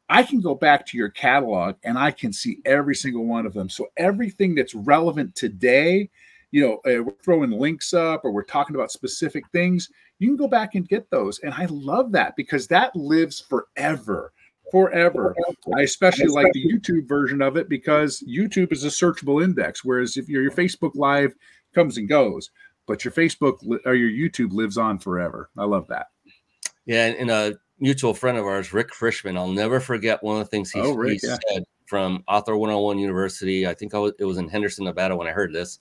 [0.09, 3.53] I can go back to your catalog and I can see every single one of
[3.53, 3.69] them.
[3.69, 6.09] So everything that's relevant today,
[6.51, 10.35] you know, uh, we're throwing links up or we're talking about specific things, you can
[10.35, 11.39] go back and get those.
[11.39, 14.33] And I love that because that lives forever
[14.71, 15.35] forever.
[15.75, 20.17] I especially like the YouTube version of it because YouTube is a searchable index, whereas
[20.17, 21.33] if your, your Facebook Live
[21.75, 22.49] comes and goes,
[22.87, 25.49] but your Facebook or your YouTube lives on forever.
[25.57, 26.07] I love that.
[26.85, 30.49] Yeah, and, a mutual friend of ours, Rick Frishman, I'll never forget one of the
[30.49, 31.37] things he, oh, Rick, he yeah.
[31.49, 33.67] said from Author 101 University.
[33.67, 35.79] I think I was, it was in Henderson, Nevada when I heard this.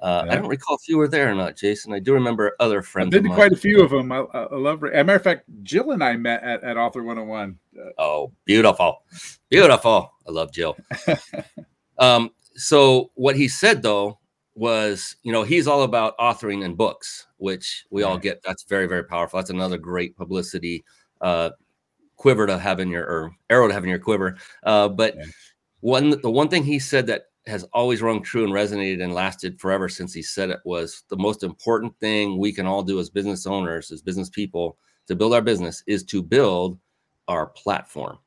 [0.00, 0.32] Uh, yeah.
[0.32, 1.92] I don't recall if you were there or not, Jason.
[1.92, 3.12] I do remember other friends.
[3.12, 4.10] To quite a few of them.
[4.10, 4.82] I, I love.
[4.84, 7.58] As a matter of fact, Jill and I met at, at Author 101.
[7.98, 9.02] Oh, beautiful,
[9.50, 10.10] beautiful.
[10.26, 10.78] I love Jill.
[11.98, 14.19] um, so what he said though
[14.60, 18.42] was, you know, he's all about authoring and books, which we all get.
[18.42, 19.38] That's very, very powerful.
[19.38, 20.84] That's another great publicity
[21.22, 21.50] uh,
[22.16, 24.36] quiver to have in your or arrow to have in your quiver.
[24.62, 25.24] Uh, but yeah.
[25.80, 29.58] one, the one thing he said that has always rung true and resonated and lasted
[29.58, 33.08] forever since he said it was the most important thing we can all do as
[33.08, 36.78] business owners, as business people, to build our business is to build
[37.28, 38.18] our platform.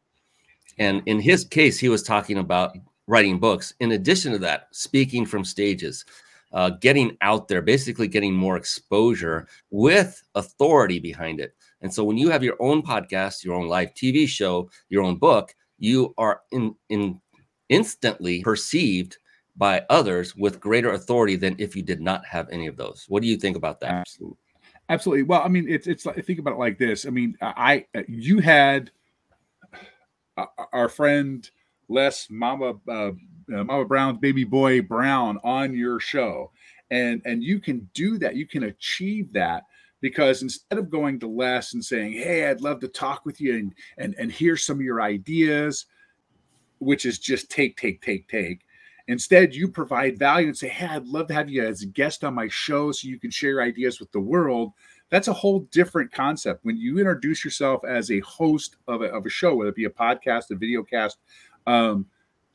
[0.79, 3.75] And in his case, he was talking about writing books.
[3.79, 6.05] In addition to that, speaking from stages,
[6.53, 11.55] uh, getting out there, basically getting more exposure with authority behind it.
[11.81, 15.17] And so when you have your own podcast, your own live TV show, your own
[15.17, 17.19] book, you are in, in
[17.69, 19.17] instantly perceived
[19.55, 23.05] by others with greater authority than if you did not have any of those.
[23.07, 23.91] What do you think about that?
[23.91, 24.37] Absolutely.
[24.89, 25.23] Absolutely.
[25.23, 27.05] Well, I mean, it's it's like think about it like this.
[27.05, 28.91] I mean, I you had
[30.37, 31.49] uh, our friend
[31.87, 33.11] Les Mama uh,
[33.53, 36.51] uh, Mama Brown's baby boy Brown on your show,
[36.91, 38.35] and and you can do that.
[38.35, 39.63] You can achieve that
[40.01, 43.55] because instead of going to Les and saying, "Hey, I'd love to talk with you
[43.55, 45.85] and and and hear some of your ideas,"
[46.79, 48.61] which is just take, take, take, take.
[49.07, 52.23] Instead, you provide value and say, Hey, I'd love to have you as a guest
[52.23, 54.71] on my show so you can share ideas with the world.
[55.09, 56.63] That's a whole different concept.
[56.63, 59.85] When you introduce yourself as a host of a, of a show, whether it be
[59.85, 61.17] a podcast, a video cast,
[61.67, 62.05] um,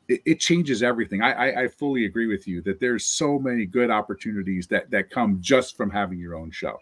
[0.09, 1.23] it, it, changes everything.
[1.23, 5.11] I, I, I fully agree with you that there's so many good opportunities that that
[5.11, 6.79] come just from having your own show.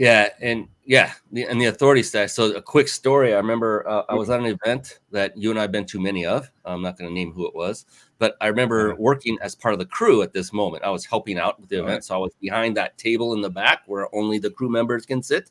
[0.00, 2.30] Yeah, and yeah, the, and the authority stack.
[2.30, 3.34] So a quick story.
[3.34, 6.00] I remember uh, I was at an event that you and I have been to
[6.00, 6.50] many of.
[6.64, 7.84] I'm not going to name who it was,
[8.18, 10.84] but I remember working as part of the crew at this moment.
[10.84, 13.50] I was helping out with the event, so I was behind that table in the
[13.50, 15.50] back where only the crew members can sit.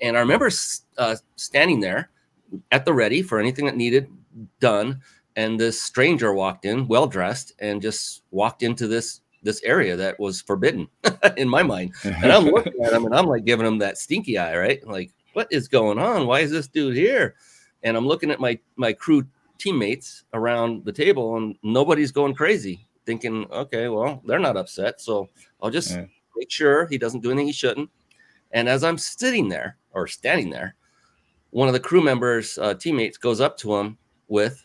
[0.00, 0.50] And I remember
[0.98, 2.10] uh, standing there
[2.72, 4.08] at the ready for anything that needed
[4.58, 5.02] done.
[5.36, 10.18] And this stranger walked in, well dressed, and just walked into this this area that
[10.18, 10.88] was forbidden
[11.36, 11.92] in my mind.
[12.02, 14.86] And I'm looking at him and I'm like giving him that stinky eye, right?
[14.86, 16.26] Like, what is going on?
[16.26, 17.34] Why is this dude here?
[17.82, 19.24] And I'm looking at my my crew
[19.58, 25.00] teammates around the table and nobody's going crazy, thinking, okay, well, they're not upset.
[25.00, 25.28] So
[25.62, 26.06] I'll just yeah.
[26.36, 27.90] make sure he doesn't do anything he shouldn't.
[28.52, 30.76] And as I'm sitting there or standing there,
[31.50, 34.63] one of the crew members' uh, teammates goes up to him with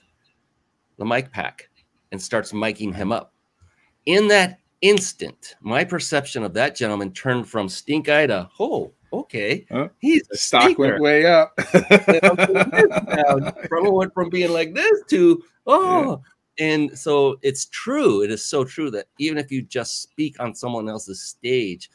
[0.99, 1.69] the mic pack
[2.11, 3.33] and starts miking him up.
[4.05, 9.65] In that instant, my perception of that gentleman turned from stink eye to, oh, okay,
[9.71, 9.89] huh?
[9.99, 10.81] he's the stock stinker.
[10.81, 11.59] went way up.
[13.67, 16.21] from went from being like this to oh,
[16.59, 16.65] yeah.
[16.65, 18.23] and so it's true.
[18.23, 21.89] It is so true that even if you just speak on someone else's stage,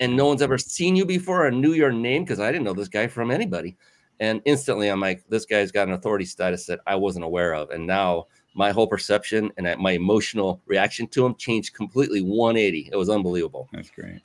[0.00, 2.74] and no one's ever seen you before or knew your name because I didn't know
[2.74, 3.76] this guy from anybody.
[4.20, 7.70] And instantly I'm like, this guy's got an authority status that I wasn't aware of.
[7.70, 12.90] And now my whole perception and my emotional reaction to him changed completely 180.
[12.92, 13.68] It was unbelievable.
[13.72, 14.20] That's great.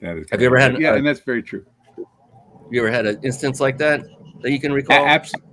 [0.00, 0.30] That is.
[0.30, 0.40] Have great.
[0.40, 0.80] you ever had?
[0.80, 1.64] Yeah, a, and that's very true.
[1.96, 2.06] Have
[2.70, 4.02] you ever had an instance like that
[4.42, 5.06] that you can recall?
[5.06, 5.52] Absolutely.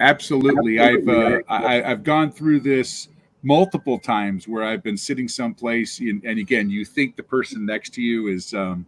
[0.00, 0.78] Absolutely.
[0.78, 3.08] I've uh, I, have gone through this
[3.42, 7.94] multiple times where I've been sitting someplace, and, and again, you think the person next
[7.94, 8.86] to you is um,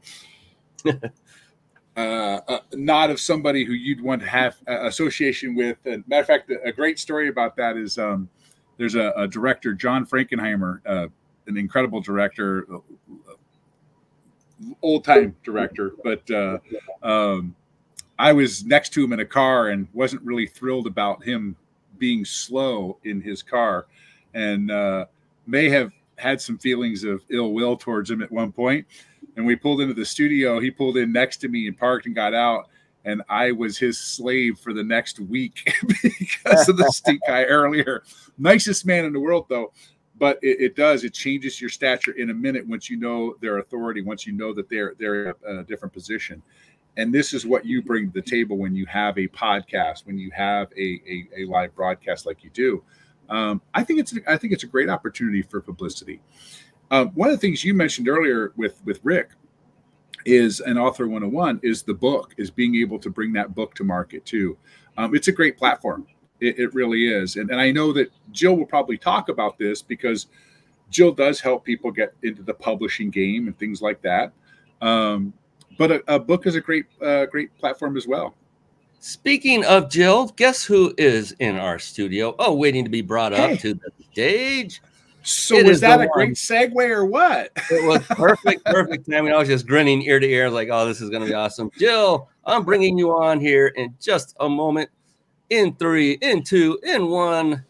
[1.99, 5.79] uh, uh, not of somebody who you'd want to have association with.
[5.85, 8.29] And matter of fact, a great story about that is um,
[8.77, 11.09] there's a, a, director, John Frankenheimer, uh,
[11.49, 13.35] an incredible director, uh,
[14.81, 16.59] old time director, but uh,
[17.03, 17.57] um,
[18.17, 21.57] I was next to him in a car and wasn't really thrilled about him
[21.99, 23.87] being slow in his car,
[24.35, 25.07] and uh,
[25.49, 28.87] may have had some feelings of ill will towards him at one point
[29.39, 30.59] and we pulled into the studio.
[30.59, 32.69] He pulled in next to me and parked and got out.
[33.05, 35.73] And I was his slave for the next week
[36.03, 38.03] because of the stink eye earlier.
[38.37, 39.73] Nicest man in the world, though.
[40.19, 43.59] But it, it, does, it changes your stature in a minute once you know their
[43.59, 46.43] authority, once you know that they're they're in a different position.
[46.97, 50.19] And this is what you bring to the table when you have a podcast, when
[50.19, 52.83] you have a, a, a live broadcast like you do.
[53.29, 56.21] Um, I think it's I think it's a great opportunity for publicity.
[56.91, 59.31] Um, one of the things you mentioned earlier with with Rick
[60.25, 63.85] is an author 101 is the book is being able to bring that book to
[63.85, 64.57] market too.
[64.97, 66.07] Um, it's a great platform.
[66.41, 69.83] It, it really is, and and I know that Jill will probably talk about this
[69.83, 70.27] because
[70.91, 74.33] Jill does help people get into the publishing game and things like that.
[74.81, 75.33] Um,
[75.77, 78.35] but a, a, book is a great uh, great platform as well.
[79.01, 82.35] Speaking of Jill, guess who is in our studio?
[82.39, 83.55] Oh, waiting to be brought hey.
[83.55, 84.83] up to the stage.
[85.29, 86.09] So it was that a one.
[86.13, 87.51] great segue or what?
[87.71, 89.33] It was perfect, perfect timing.
[89.33, 91.71] I was just grinning ear to ear, like, "Oh, this is going to be awesome."
[91.79, 94.91] Jill, I'm bringing you on here in just a moment.
[95.51, 97.65] In three, in two, in one,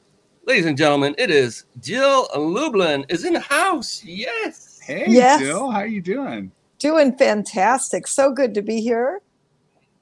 [0.46, 4.02] ladies and gentlemen, it is Jill Lublin is in the house.
[4.04, 4.80] Yes.
[4.82, 5.40] Hey, yes.
[5.40, 6.50] Jill, how are you doing?
[6.78, 8.06] Doing fantastic.
[8.06, 9.20] So good to be here.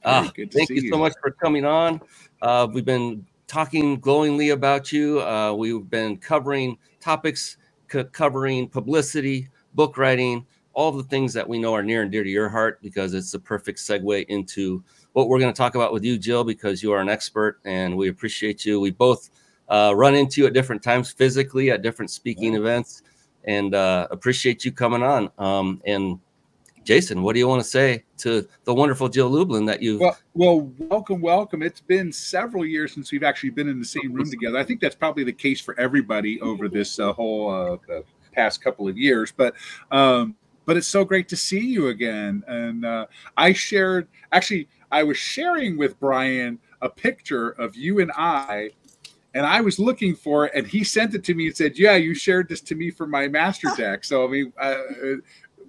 [0.05, 2.01] Ah, good to thank you, you so much for coming on.
[2.41, 5.21] Uh, we've been talking glowingly about you.
[5.23, 7.57] Uh, we've been covering topics
[7.91, 12.23] c- covering publicity, book writing, all the things that we know are near and dear
[12.23, 15.93] to your heart because it's the perfect segue into what we're going to talk about
[15.93, 18.79] with you, Jill, because you are an expert and we appreciate you.
[18.79, 19.31] We both
[19.69, 22.59] uh, run into you at different times physically at different speaking yeah.
[22.59, 23.03] events
[23.45, 25.31] and uh, appreciate you coming on.
[25.39, 26.19] Um, and
[26.87, 29.99] Jason, what do you want to say to the wonderful Jill Lublin that you?
[29.99, 31.61] Well, well, welcome, welcome.
[31.61, 34.57] It's been several years since we've actually been in the same room together.
[34.57, 38.87] I think that's probably the case for everybody over this uh, whole uh, past couple
[38.87, 39.33] of years.
[39.37, 39.55] But
[39.91, 42.45] um, but it's so great to see you again.
[42.47, 48.13] And uh, I shared, actually, I was sharing with Brian a picture of you and
[48.15, 48.71] I
[49.37, 51.97] and I was looking for it, and he sent it to me and said, "Yeah,
[51.97, 54.77] you shared this to me for my master deck." So I mean, uh,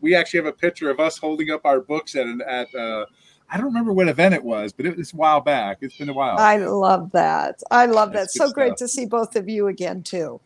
[0.02, 3.06] we actually have a picture of us holding up our books at an at uh,
[3.50, 5.78] I don't remember what event it was, but it was a while back.
[5.82, 6.38] It's been a while.
[6.38, 7.62] I love that.
[7.72, 8.40] I love That's that.
[8.40, 8.56] So stuff.
[8.56, 10.42] great to see both of you again too.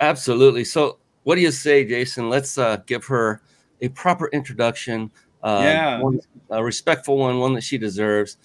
[0.00, 0.64] Absolutely.
[0.64, 2.30] So, what do you say, Jason?
[2.30, 3.42] Let's uh, give her
[3.80, 5.10] a proper introduction.
[5.42, 6.20] Uh, yeah, one,
[6.50, 8.36] a respectful one, one that she deserves.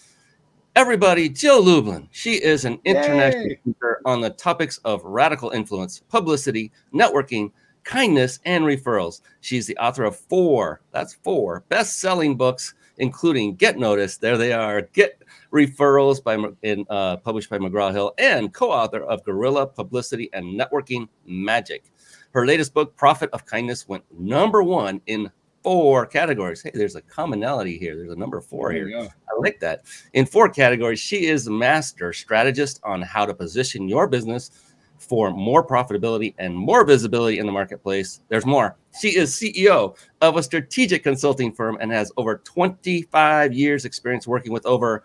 [0.75, 2.07] Everybody, Jill Lublin.
[2.11, 3.59] She is an international Yay.
[3.61, 7.51] speaker on the topics of radical influence, publicity, networking,
[7.83, 9.21] kindness, and referrals.
[9.41, 14.53] She's the author of four, that's four best selling books, including Get Noticed, there they
[14.53, 19.67] are, Get Referrals, by, in, uh, published by McGraw Hill, and co author of Guerrilla
[19.67, 21.83] Publicity and Networking Magic.
[22.31, 25.31] Her latest book, Profit of Kindness, went number one in
[25.63, 26.61] four categories.
[26.61, 27.95] Hey, there's a commonality here.
[27.95, 28.89] There's a number four here.
[28.99, 29.83] I like that.
[30.13, 34.72] In four categories, she is a master strategist on how to position your business
[35.03, 38.21] for more profitability and more visibility in the marketplace.
[38.29, 38.75] There's more.
[38.99, 44.51] She is CEO of a strategic consulting firm and has over 25 years experience working
[44.51, 45.03] with over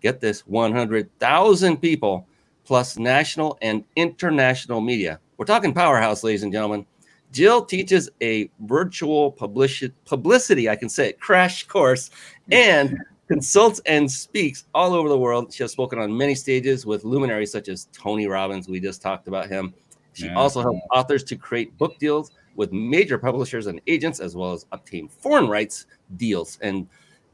[0.00, 2.26] get this 100,000 people
[2.64, 5.18] plus national and international media.
[5.36, 6.86] We're talking powerhouse ladies and gentlemen.
[7.32, 12.10] Jill teaches a virtual publicity, publicity I can say it, crash course
[12.50, 12.98] and
[13.32, 15.50] consults and speaks all over the world.
[15.54, 18.68] She has spoken on many stages with luminaries such as Tony Robbins.
[18.68, 19.72] We just talked about him.
[20.12, 20.34] She yeah.
[20.34, 24.66] also helps authors to create book deals with major publishers and agents, as well as
[24.72, 25.86] obtain foreign rights
[26.18, 26.58] deals.
[26.60, 26.86] And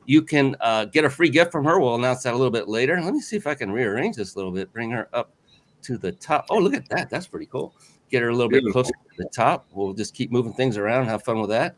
[0.06, 1.80] you can uh, get a free gift from her.
[1.80, 3.00] We'll announce that a little bit later.
[3.00, 5.32] Let me see if I can rearrange this a little bit, bring her up
[5.82, 6.46] to the top.
[6.48, 7.10] Oh, look at that.
[7.10, 7.74] That's pretty cool.
[8.08, 8.68] Get her a little Beautiful.
[8.68, 9.66] bit closer to the top.
[9.72, 11.74] We'll just keep moving things around, have fun with that.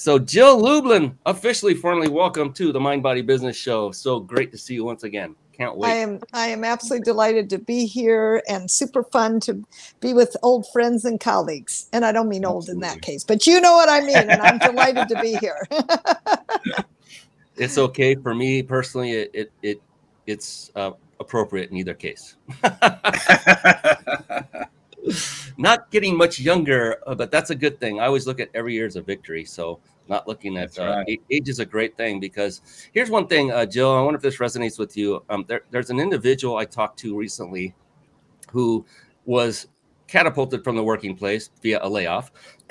[0.00, 3.92] So, Jill Lublin, officially formally welcome to the Mind Body Business Show.
[3.92, 5.36] So great to see you once again.
[5.52, 5.90] Can't wait.
[5.90, 9.62] I am I am absolutely delighted to be here and super fun to
[10.00, 11.90] be with old friends and colleagues.
[11.92, 14.16] And I don't mean old in that case, but you know what I mean.
[14.16, 15.68] And I'm delighted to be here.
[17.56, 19.10] it's okay for me personally.
[19.10, 19.82] It it, it
[20.26, 22.36] it's uh, appropriate in either case.
[25.58, 28.00] not getting much younger, uh, but that's a good thing.
[28.00, 29.44] I always look at every year as a victory.
[29.44, 31.20] So not looking at uh, right.
[31.30, 33.92] age is a great thing because here's one thing, uh, Jill.
[33.92, 35.22] I wonder if this resonates with you.
[35.30, 37.74] Um, there, there's an individual I talked to recently
[38.50, 38.84] who
[39.24, 39.68] was
[40.08, 42.32] catapulted from the working place via a layoff.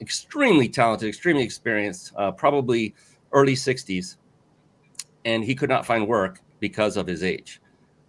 [0.00, 2.94] extremely talented, extremely experienced, uh, probably
[3.32, 4.16] early 60s,
[5.24, 7.60] and he could not find work because of his age.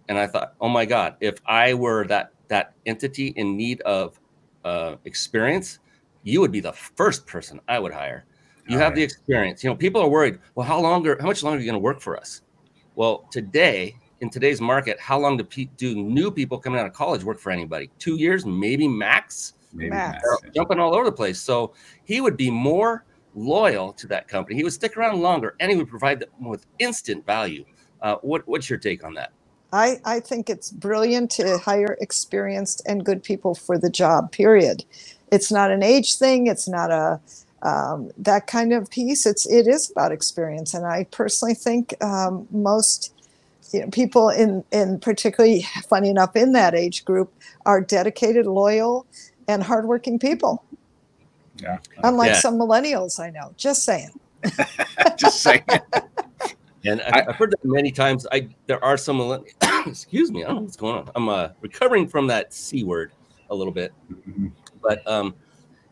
[0.08, 4.20] And I thought, oh my God, if I were that that entity in need of
[4.64, 5.78] uh, experience,
[6.22, 8.24] you would be the first person I would hire.
[8.68, 9.64] You have the experience.
[9.64, 10.38] You know, people are worried.
[10.54, 11.18] Well, how longer?
[11.20, 12.42] How much longer are you going to work for us?
[12.94, 16.92] Well, today in today's market, how long do pe- do new people coming out of
[16.92, 17.90] college work for anybody?
[17.98, 19.54] Two years, maybe max.
[19.72, 20.22] Maybe max.
[20.54, 21.40] Jumping all over the place.
[21.40, 21.74] So
[22.04, 24.56] he would be more loyal to that company.
[24.56, 27.64] He would stick around longer, and he would provide them with instant value.
[28.00, 29.32] Uh, what, what's your take on that?
[29.72, 34.84] I, I think it's brilliant to hire experienced and good people for the job, period.
[35.30, 36.46] It's not an age thing.
[36.46, 37.20] It's not a
[37.62, 39.24] um, that kind of piece.
[39.24, 43.14] It's it is about experience, and I personally think um, most
[43.72, 47.32] you know, people in in particularly funny enough in that age group
[47.64, 49.06] are dedicated, loyal,
[49.48, 50.62] and hardworking people.
[51.56, 52.40] Yeah, unlike yeah.
[52.40, 53.54] some millennials I know.
[53.56, 54.10] Just saying.
[55.16, 55.64] Just saying.
[56.84, 58.26] And I, have heard that many times.
[58.32, 59.44] I there are some.
[59.86, 60.44] excuse me.
[60.44, 61.10] I don't know what's going on.
[61.14, 63.12] I'm uh, recovering from that c word
[63.50, 64.48] a little bit, mm-hmm.
[64.82, 65.34] but um,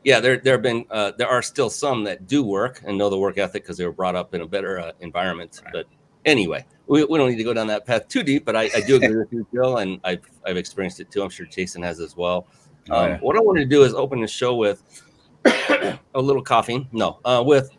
[0.04, 3.10] yeah, there there have been uh, there are still some that do work and know
[3.10, 5.60] the work ethic because they were brought up in a better uh, environment.
[5.64, 5.72] Right.
[5.72, 5.86] But
[6.24, 8.44] anyway, we, we don't need to go down that path too deep.
[8.44, 11.22] But I, I do agree with you, Bill, and I've I've experienced it too.
[11.22, 12.46] I'm sure Jason has as well.
[12.90, 13.18] Oh, um, yeah.
[13.18, 14.82] What I wanted to do is open the show with
[15.44, 16.88] a little coughing.
[16.92, 17.70] No, uh, with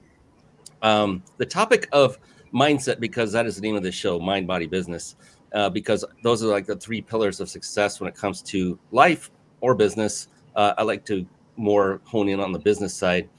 [0.82, 2.20] um, the topic of
[2.54, 5.16] mindset because that is the name of the show, Mind Body Business.
[5.54, 9.32] Uh, because those are like the three pillars of success when it comes to life
[9.60, 10.30] or business.
[10.56, 11.26] Uh, I like to
[11.58, 13.30] more hone in on the business side.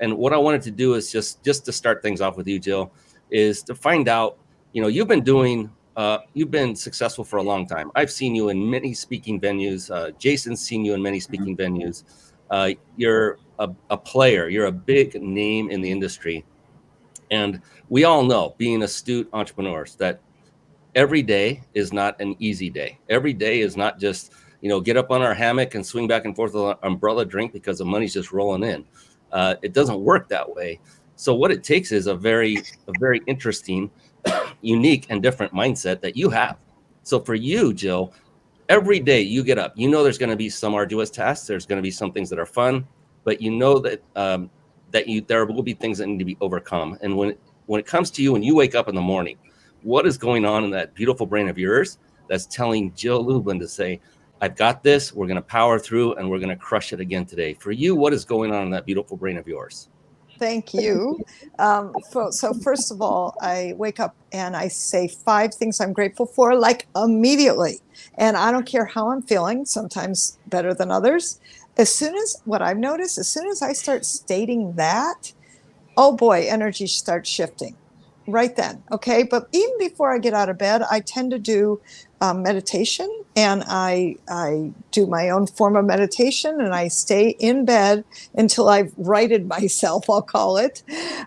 [0.00, 2.58] And what I wanted to do is just just to start things off with you,
[2.58, 2.92] Jill,
[3.30, 4.38] is to find out.
[4.72, 5.70] You know, you've been doing.
[5.96, 7.90] Uh, you've been successful for a long time.
[7.94, 9.90] I've seen you in many speaking venues.
[9.90, 11.22] Uh, Jason's seen you in many mm-hmm.
[11.22, 11.76] speaking mm-hmm.
[11.76, 12.04] venues.
[12.50, 14.50] Uh, you're a, a player.
[14.50, 16.44] You're a big name in the industry
[17.30, 20.20] and we all know, being astute entrepreneurs, that
[20.94, 22.98] every day is not an easy day.
[23.08, 26.24] Every day is not just, you know, get up on our hammock and swing back
[26.24, 28.84] and forth with an umbrella drink because the money's just rolling in.
[29.32, 30.80] Uh, it doesn't work that way.
[31.16, 33.90] So what it takes is a very, a very interesting,
[34.62, 36.58] unique, and different mindset that you have.
[37.02, 38.12] So for you, Jill,
[38.68, 41.46] every day you get up, you know there's going to be some arduous tasks.
[41.46, 42.86] There's going to be some things that are fun,
[43.24, 44.50] but you know that um,
[44.90, 46.98] that you there will be things that need to be overcome.
[47.00, 49.36] And when when it comes to you, when you wake up in the morning,
[49.82, 53.68] what is going on in that beautiful brain of yours that's telling Jill Lublin to
[53.68, 54.00] say,
[54.40, 57.24] I've got this, we're going to power through, and we're going to crush it again
[57.24, 57.54] today.
[57.54, 59.88] For you, what is going on in that beautiful brain of yours?
[60.38, 61.18] Thank you.
[61.58, 61.94] Um,
[62.30, 66.54] so, first of all, I wake up and I say five things I'm grateful for,
[66.54, 67.80] like immediately.
[68.18, 71.40] And I don't care how I'm feeling, sometimes better than others
[71.76, 75.32] as soon as what I've noticed, as soon as I start stating that,
[75.96, 77.76] oh boy, energy starts shifting
[78.26, 78.82] right then.
[78.90, 79.22] Okay.
[79.22, 81.80] But even before I get out of bed, I tend to do
[82.20, 87.66] um, meditation and I, I do my own form of meditation and I stay in
[87.66, 88.04] bed
[88.34, 90.82] until I've righted myself, I'll call it,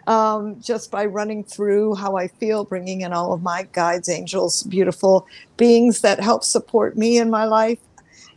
[0.08, 4.64] um, just by running through how I feel, bringing in all of my guides, angels,
[4.64, 5.28] beautiful
[5.58, 7.80] beings that help support me in my life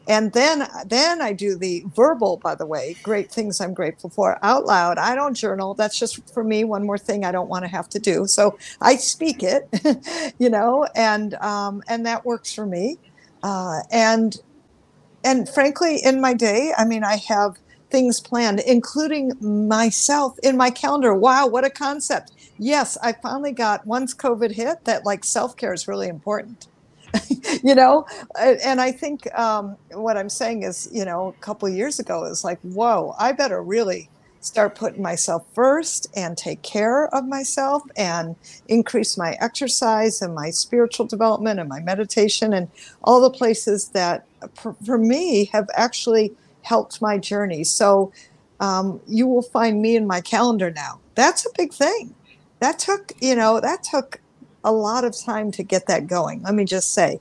[0.08, 4.38] and then then i do the verbal by the way great things i'm grateful for
[4.44, 4.98] out loud.
[4.98, 5.74] I don't journal.
[5.74, 8.26] That's just for me one more thing i don't want to have to do.
[8.28, 9.64] So i speak it
[10.38, 12.98] you know and um, and that works for me.
[13.44, 14.36] Uh, and
[15.24, 17.56] and frankly in my day i mean i have
[17.90, 21.14] things planned including myself in my calendar.
[21.14, 22.32] Wow what a concept.
[22.58, 26.68] Yes i finally got once covid hit that like self-care is really important
[27.64, 28.06] you know?
[28.64, 32.44] And i think um, what i'm saying is you know a couple years ago is
[32.44, 34.10] like whoa i better really
[34.40, 38.36] start putting myself first and take care of myself and
[38.68, 42.70] increase my exercise and my spiritual development and my meditation and
[43.04, 44.26] all the places that
[44.84, 47.64] for me have actually helped my journey.
[47.64, 48.12] So
[48.60, 51.02] um, you will find me in my calendar now.
[51.16, 52.16] That's a big thing.
[52.60, 54.21] That took, you know, that took
[54.64, 56.42] a lot of time to get that going.
[56.42, 57.20] Let me just say,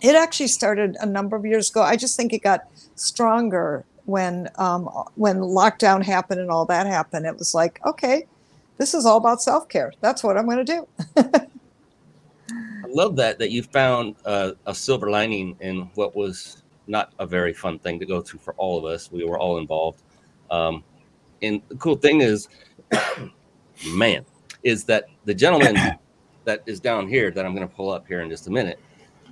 [0.00, 1.82] it actually started a number of years ago.
[1.82, 2.62] I just think it got
[2.94, 4.84] stronger when um,
[5.14, 7.26] when lockdown happened and all that happened.
[7.26, 8.26] It was like, okay,
[8.76, 9.92] this is all about self care.
[10.00, 10.88] That's what I'm going to do.
[11.16, 17.26] I love that that you found uh, a silver lining in what was not a
[17.26, 19.10] very fun thing to go through for all of us.
[19.10, 20.02] We were all involved.
[20.50, 20.84] Um,
[21.40, 22.48] and the cool thing is,
[23.86, 24.24] man,
[24.62, 25.76] is that the gentleman
[26.44, 28.78] that is down here that I'm going to pull up here in just a minute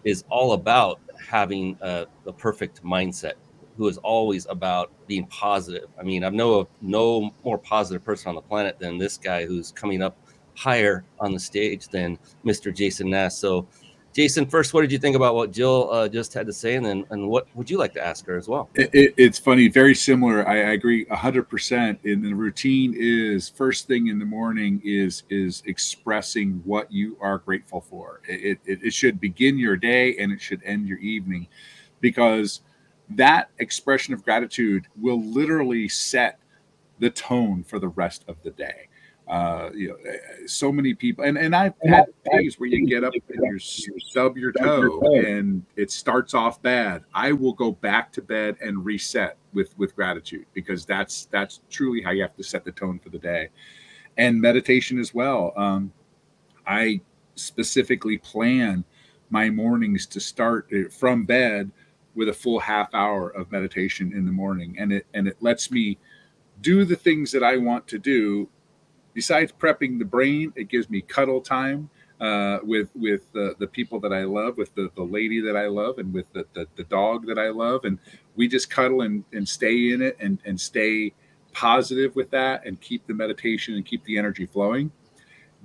[0.05, 3.35] is all about having the perfect mindset.
[3.79, 5.89] Who is always about being positive.
[5.99, 9.47] I mean, I know of no more positive person on the planet than this guy
[9.47, 10.15] who's coming up
[10.55, 12.75] higher on the stage than Mr.
[12.75, 13.41] Jason Nast.
[13.41, 13.67] So
[14.13, 16.85] Jason, first, what did you think about what Jill uh, just had to say, and
[16.85, 18.69] then and what would you like to ask her as well?
[18.75, 20.47] It, it, it's funny, very similar.
[20.47, 21.99] I, I agree hundred percent.
[22.05, 27.39] And the routine is first thing in the morning is is expressing what you are
[27.39, 28.21] grateful for.
[28.29, 31.49] It, it, it should begin your day and it should end your evening,
[32.01, 32.61] because
[33.09, 36.39] that expression of gratitude will literally set
[36.99, 38.89] the tone for the rest of the day
[39.33, 43.03] uh, you know, eh, so many people, and and I've had days where you get
[43.03, 47.05] up and you stub your toe, and it starts off bad.
[47.15, 52.03] I will go back to bed and reset with with gratitude because that's that's truly
[52.03, 53.49] how you have to set the tone for the day,
[54.19, 55.55] and meditation as well.
[55.57, 55.91] Um,
[56.67, 57.01] I
[57.35, 58.85] specifically plan
[59.31, 61.71] my mornings to start eh, from bed
[62.15, 65.71] with a full half hour of meditation in the morning, and it and it lets
[65.71, 65.97] me
[66.61, 68.47] do the things that I want to do
[69.15, 71.91] besides prepping the brain, it gives me cuddle time
[72.21, 75.67] uh, with with the, the people that I love, with the, the lady that I
[75.67, 77.99] love, and with the, the, the dog that I love, and
[78.37, 81.15] we just cuddle and, and stay in it and and stay
[81.53, 84.91] positive with that and keep the meditation and keep the energy flowing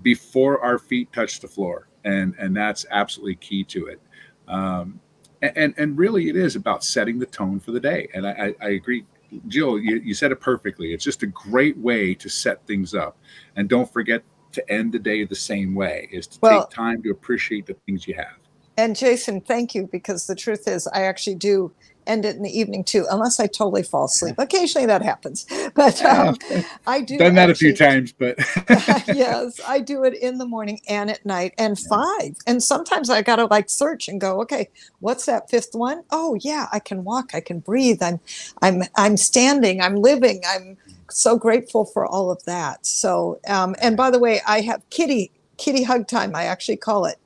[0.01, 4.01] before our feet touch the floor, and and that's absolutely key to it.
[4.47, 4.99] Um,
[5.41, 8.09] and and really, it is about setting the tone for the day.
[8.13, 9.05] And I, I agree
[9.47, 10.93] Jill, you, you said it perfectly.
[10.93, 13.17] It's just a great way to set things up.
[13.55, 14.23] And don't forget
[14.53, 17.75] to end the day the same way is to well, take time to appreciate the
[17.85, 18.37] things you have.
[18.77, 21.71] And Jason, thank you because the truth is I actually do
[22.07, 24.35] end it in the evening too, unless I totally fall asleep.
[24.37, 25.45] Occasionally that happens,
[25.75, 26.37] but um,
[26.85, 27.17] I do.
[27.17, 28.37] Done that actually, a few times, but
[29.07, 32.35] yes, I do it in the morning and at night and five.
[32.45, 36.03] And sometimes I gotta like search and go, okay, what's that fifth one?
[36.11, 38.01] Oh yeah, I can walk, I can breathe.
[38.01, 38.19] I'm,
[38.61, 40.41] I'm, I'm standing, I'm living.
[40.47, 40.77] I'm
[41.09, 42.85] so grateful for all of that.
[42.85, 46.35] So, um, and by the way, I have kitty kitty hug time.
[46.35, 47.17] I actually call it.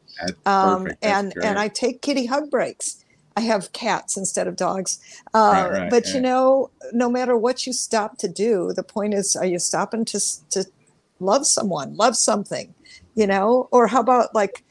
[0.46, 3.01] Um, and and I take kitty hug breaks
[3.36, 5.00] I have cats instead of dogs.
[5.34, 6.14] Uh, right, right, but right.
[6.14, 10.06] you know, no matter what you stop to do, the point is, are you stopping
[10.06, 10.20] to
[10.52, 10.66] to
[11.20, 12.74] love someone, love something,
[13.16, 13.70] you know?
[13.72, 14.64] Or how about like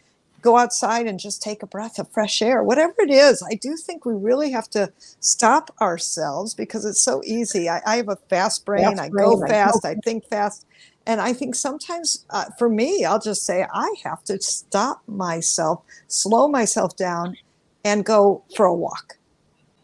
[0.43, 3.43] go outside and just take a breath of fresh air, whatever it is.
[3.43, 7.69] I do think we really have to stop ourselves because it's so easy.
[7.69, 8.85] I, I have a fast brain.
[8.85, 9.85] Fast I go brain, fast.
[9.85, 10.67] I, I think fast.
[11.07, 15.83] And I think sometimes uh, for me, I'll just say I have to stop myself,
[16.09, 17.37] slow myself down,
[17.85, 19.17] and go for a walk.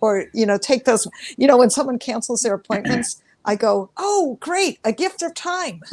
[0.01, 4.36] Or you know take those you know when someone cancels their appointments i go oh
[4.40, 5.80] great a gift of time.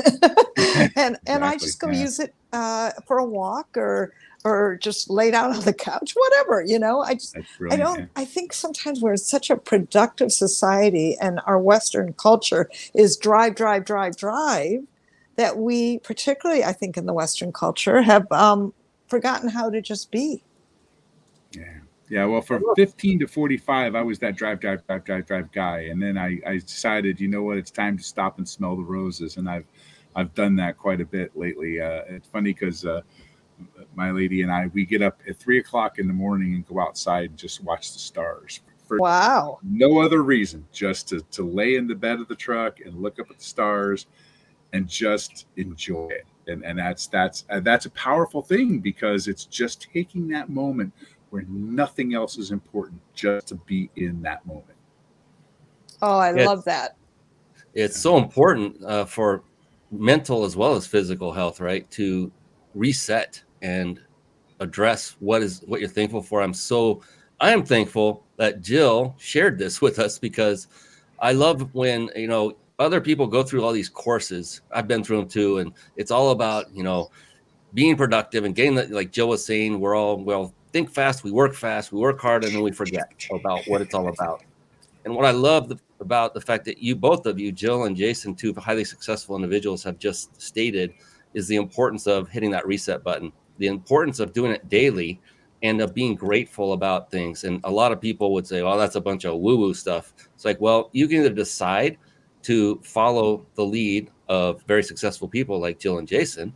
[0.95, 2.01] And and i just go yeah.
[2.01, 4.13] use it uh, for a walk or
[4.45, 7.01] or just lay down on the couch whatever you know?
[7.01, 7.37] I just
[7.71, 8.05] i don't yeah.
[8.17, 13.85] i think sometimes we're such a productive society and our western culture is drive drive
[13.85, 14.81] drive drive
[15.37, 18.73] that we particularly i think in the western culture have um,
[19.13, 20.43] forgotten how to just be.
[21.51, 21.81] Yeah,
[22.27, 26.01] well, from 15 to 45, I was that drive, drive, drive, drive, drive guy, and
[26.01, 29.37] then I, I decided, you know what, it's time to stop and smell the roses,
[29.37, 29.65] and I've
[30.15, 31.81] I've done that quite a bit lately.
[31.81, 33.01] Uh, it's funny because uh,
[33.95, 36.79] my lady and I we get up at three o'clock in the morning and go
[36.79, 38.61] outside and just watch the stars.
[38.87, 39.59] For wow!
[39.63, 43.19] No other reason, just to to lay in the bed of the truck and look
[43.19, 44.07] up at the stars,
[44.73, 46.27] and just enjoy it.
[46.47, 50.93] And and that's that's uh, that's a powerful thing because it's just taking that moment
[51.33, 54.77] where nothing else is important, just to be in that moment.
[55.99, 56.95] Oh, I yeah, love that.
[57.73, 59.41] It's so important uh, for
[59.89, 61.89] mental as well as physical health, right?
[61.89, 62.31] To
[62.75, 63.99] reset and
[64.59, 66.39] address what is what you're thankful for.
[66.39, 67.01] I'm so
[67.41, 70.67] I am thankful that Jill shared this with us because
[71.19, 74.61] I love when you know other people go through all these courses.
[74.71, 77.09] I've been through them too, and it's all about you know
[77.73, 78.91] being productive and getting that.
[78.91, 82.43] Like Jill was saying, we're all well think fast, we work fast, we work hard,
[82.43, 84.43] and then we forget about what it's all about.
[85.05, 87.95] And what I love the, about the fact that you, both of you, Jill and
[87.95, 90.93] Jason, two highly successful individuals, have just stated
[91.33, 95.21] is the importance of hitting that reset button, the importance of doing it daily,
[95.61, 97.43] and of being grateful about things.
[97.43, 100.43] And a lot of people would say, "Oh, that's a bunch of woo-woo stuff." It's
[100.43, 101.97] like, well, you can either decide
[102.43, 106.53] to follow the lead of very successful people like Jill and Jason,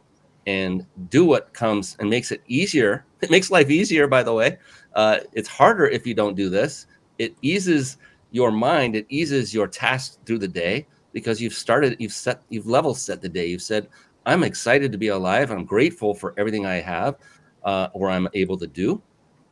[0.48, 3.06] and do what comes and makes it easier.
[3.20, 4.60] It makes life easier, by the way.
[4.94, 6.86] Uh, it's harder if you don't do this.
[7.18, 7.98] It eases
[8.30, 8.96] your mind.
[8.96, 13.20] It eases your task through the day because you've started, you've set, you've level set
[13.20, 13.48] the day.
[13.48, 13.88] You've said,
[14.28, 15.50] I'm excited to be alive.
[15.50, 17.16] I'm grateful for everything I have
[17.64, 19.02] uh, or I'm able to do.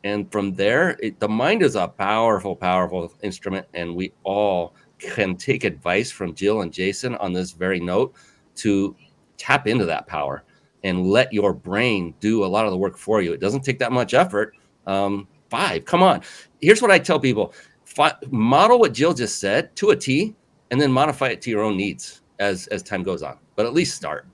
[0.03, 3.65] And from there, it, the mind is a powerful, powerful instrument.
[3.73, 8.13] And we all can take advice from Jill and Jason on this very note
[8.57, 8.95] to
[9.37, 10.43] tap into that power
[10.85, 13.33] and let your brain do a lot of the work for you.
[13.33, 14.53] It doesn't take that much effort.
[14.85, 16.21] Um, five, come on.
[16.61, 17.53] Here's what I tell people
[17.85, 20.35] Fi- model what Jill just said to a T
[20.69, 23.37] and then modify it to your own needs as as time goes on.
[23.55, 24.27] But at least start.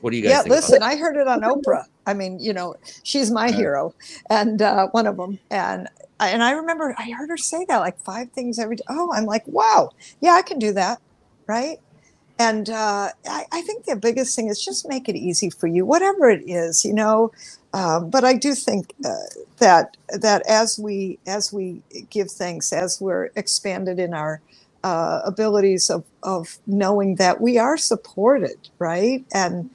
[0.00, 1.84] What do you guys yeah, listen, I heard it on Oprah.
[2.06, 3.56] I mean, you know, she's my Yeah.
[3.56, 3.94] hero
[4.30, 5.38] and uh, one of them.
[5.50, 5.88] And
[6.20, 8.84] and I remember I heard her say that like five things every day.
[8.88, 11.00] Oh, I'm like, wow, yeah, I can do that,
[11.48, 11.78] right?
[12.38, 15.86] And uh, I, I think the biggest thing is just make it easy for you,
[15.86, 17.32] whatever it is, you know.
[17.72, 19.14] Um, but I do think uh,
[19.58, 24.40] that that as we as we give thanks, as we're expanded in our
[24.84, 29.24] uh, abilities of of knowing that we are supported, right?
[29.32, 29.70] And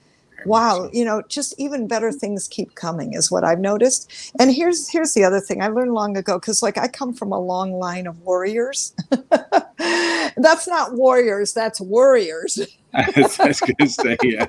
[0.45, 4.31] wow you know just even better things keep coming is what i've noticed.
[4.39, 7.31] And here's here's the other thing i learned long ago because like i come from
[7.31, 8.93] a long line of warriors.
[10.37, 12.59] That's not warriors that's warriors
[12.93, 14.47] I was gonna say, yeah.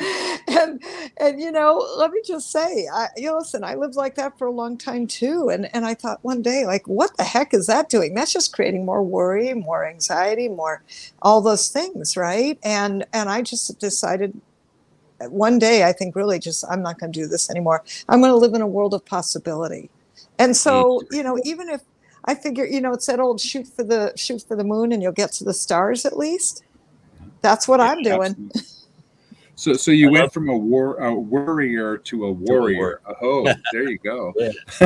[0.48, 0.82] and
[1.20, 4.38] and you know let me just say i you know listen i lived like that
[4.38, 7.52] for a long time too and and i thought one day like what the heck
[7.52, 8.14] is that doing?
[8.14, 10.82] That's just creating more worry more anxiety more
[11.20, 12.58] all those things right?
[12.62, 14.40] And and i just decided
[15.28, 18.32] one day i think really just i'm not going to do this anymore i'm going
[18.32, 19.90] to live in a world of possibility
[20.38, 21.82] and so you know even if
[22.26, 25.02] i figure you know it's that old shoot for the shoot for the moon and
[25.02, 26.62] you'll get to the stars at least
[27.42, 28.60] that's what i'm doing Absolutely.
[29.56, 33.02] So, so you went from a war a warrior to a warrior.
[33.20, 34.32] Oh, there you go.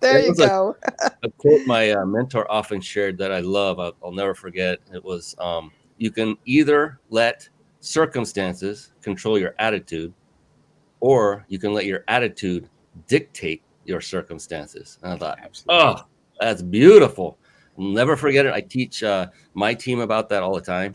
[0.00, 0.76] there you was a- go
[1.22, 3.78] a quote my uh, mentor often shared that I love.
[3.78, 4.78] I'll, I'll never forget.
[4.92, 7.48] It was, um, "You can either let
[7.88, 10.12] circumstances control your attitude,
[11.00, 12.68] or you can let your attitude
[13.06, 15.84] dictate your circumstances." And I thought, Absolutely.
[15.84, 16.04] oh,
[16.40, 17.38] that's beautiful.
[17.78, 18.52] I'll never forget it.
[18.52, 20.94] I teach uh, my team about that all the time.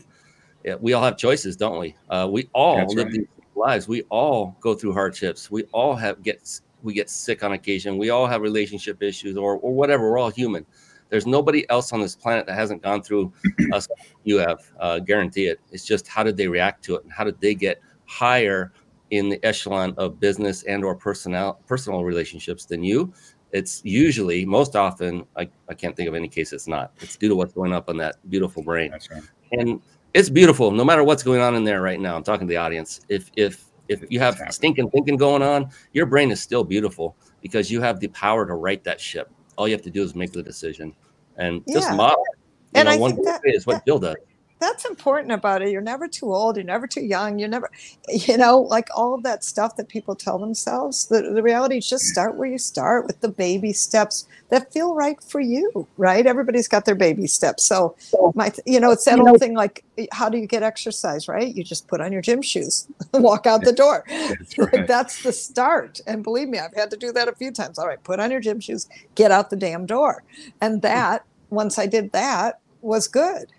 [0.64, 1.94] Yeah, we all have choices, don't we?
[2.08, 3.12] Uh, we all That's live right.
[3.12, 3.88] these lives.
[3.88, 5.50] We all go through hardships.
[5.50, 7.98] We all have get we get sick on occasion.
[7.98, 10.10] We all have relationship issues or or whatever.
[10.10, 10.64] We're all human.
[11.10, 13.32] There's nobody else on this planet that hasn't gone through
[13.72, 13.86] us.
[14.24, 15.60] You have, uh, guarantee it.
[15.70, 18.72] It's just how did they react to it and how did they get higher
[19.10, 23.12] in the echelon of business and or personal personal relationships than you.
[23.52, 26.92] It's usually most often I, I can't think of any case it's not.
[27.00, 29.22] It's due to what's going up on that beautiful brain That's right.
[29.52, 29.80] and
[30.14, 32.56] it's beautiful no matter what's going on in there right now i'm talking to the
[32.56, 37.16] audience if if if you have stinking thinking going on your brain is still beautiful
[37.42, 40.14] because you have the power to right that ship all you have to do is
[40.14, 40.94] make the decision.
[41.36, 42.34] And just model you
[42.74, 44.16] And know I one think that- is what that- bill does
[44.64, 45.70] that's important about it.
[45.70, 46.56] You're never too old.
[46.56, 47.38] You're never too young.
[47.38, 47.70] You're never,
[48.08, 51.06] you know, like all of that stuff that people tell themselves.
[51.06, 54.94] The, the reality is just start where you start with the baby steps that feel
[54.94, 56.26] right for you, right?
[56.26, 57.64] Everybody's got their baby steps.
[57.64, 57.94] So,
[58.34, 61.54] my, you know, it's that old thing like, how do you get exercise, right?
[61.54, 64.04] You just put on your gym shoes walk out the door.
[64.08, 64.86] That's right.
[64.86, 66.00] that's the start.
[66.06, 67.78] And believe me, I've had to do that a few times.
[67.78, 70.24] All right, put on your gym shoes, get out the damn door.
[70.60, 73.50] And that, once I did that, was good.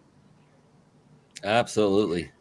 [1.43, 2.31] Absolutely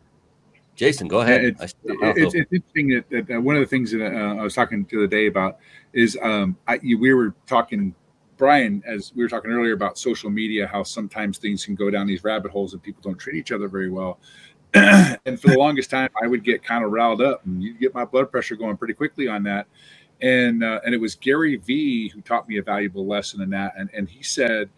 [0.76, 3.42] jason go Yeah, ahead it's, I see the it- mouth it's, it's interesting that, that
[3.42, 5.58] one of the things that uh, I was talking to the other day about
[5.92, 7.94] is um, I, you, we were talking,
[8.36, 12.06] Brian, as we were talking earlier about social media, how sometimes things can go down
[12.06, 14.18] these rabbit holes and people don't treat each other very well.
[14.74, 17.94] and for the longest time, I would get kind of riled up and you'd get
[17.94, 19.68] my blood pressure going pretty quickly on that.
[20.20, 23.74] And uh, and it was Gary Vee who taught me a valuable lesson in that.
[23.76, 24.68] And, and he said,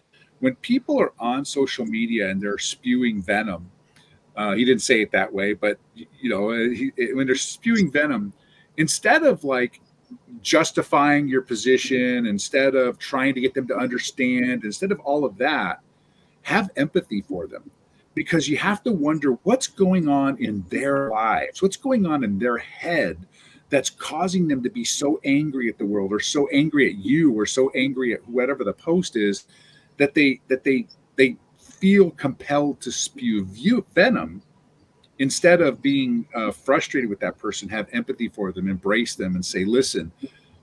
[0.40, 3.70] when people are on social media and they're spewing venom,
[4.36, 7.90] uh, he didn't say it that way, but you know, uh, he, when they're spewing
[7.90, 8.32] venom,
[8.76, 9.80] instead of like
[10.42, 15.36] justifying your position, instead of trying to get them to understand, instead of all of
[15.38, 15.80] that,
[16.42, 17.70] have empathy for them,
[18.14, 22.38] because you have to wonder what's going on in their lives, what's going on in
[22.38, 23.18] their head
[23.68, 27.32] that's causing them to be so angry at the world or so angry at you
[27.32, 29.46] or so angry at whatever the post is
[29.96, 31.36] that they that they they
[31.86, 34.42] feel compelled to spew view, venom
[35.20, 39.46] instead of being uh, frustrated with that person have empathy for them embrace them and
[39.46, 40.10] say listen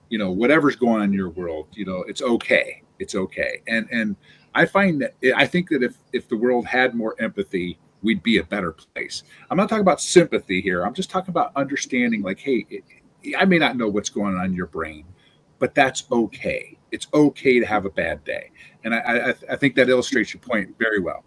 [0.10, 3.62] you know whatever's going on in your world you know it's okay it's okay.
[3.68, 4.18] And and
[4.54, 8.40] i find that i think that if if the world had more empathy we'd be
[8.40, 9.24] a better place.
[9.50, 12.84] I'm not talking about sympathy here i'm just talking about understanding like hey it,
[13.40, 15.06] i may not know what's going on in your brain
[15.64, 16.78] but that's okay.
[16.92, 18.52] It's okay to have a bad day
[18.84, 21.24] and i i, I think that illustrates your point very well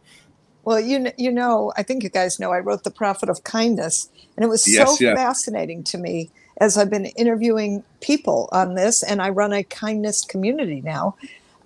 [0.66, 4.10] well, you you know, I think you guys know I wrote The Profit of Kindness,
[4.36, 5.16] and it was yes, so yes.
[5.16, 6.28] fascinating to me
[6.60, 11.14] as I've been interviewing people on this, and I run a kindness community now,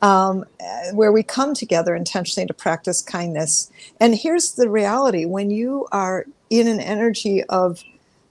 [0.02, 0.44] um,
[0.92, 3.70] where we come together intentionally to practice kindness.
[4.00, 7.82] And here's the reality: when you are in an energy of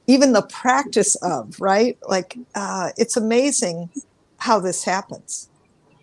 [0.05, 3.89] even the practice of right, like uh, it's amazing
[4.37, 5.49] how this happens.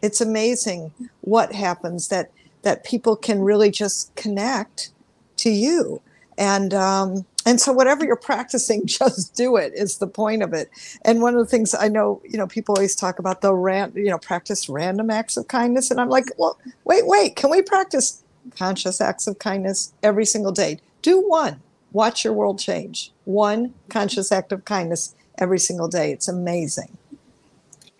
[0.02, 0.92] It's amazing
[1.22, 2.30] what happens that
[2.62, 4.90] that people can really just connect
[5.38, 6.00] to you.
[6.38, 10.70] And um, and so whatever you're practicing just do it is the point of it.
[11.02, 13.92] And one of the things i know you know people always talk about the ran
[13.94, 15.90] you know practice random acts of kindness.
[15.90, 18.22] And i'm like well wait wait can we practice
[18.54, 20.78] conscious acts of kindness every single day?
[21.02, 21.60] Do one.
[21.92, 23.12] Watch your world change.
[23.24, 26.12] One conscious act of kindness every single day.
[26.12, 26.96] It's amazing.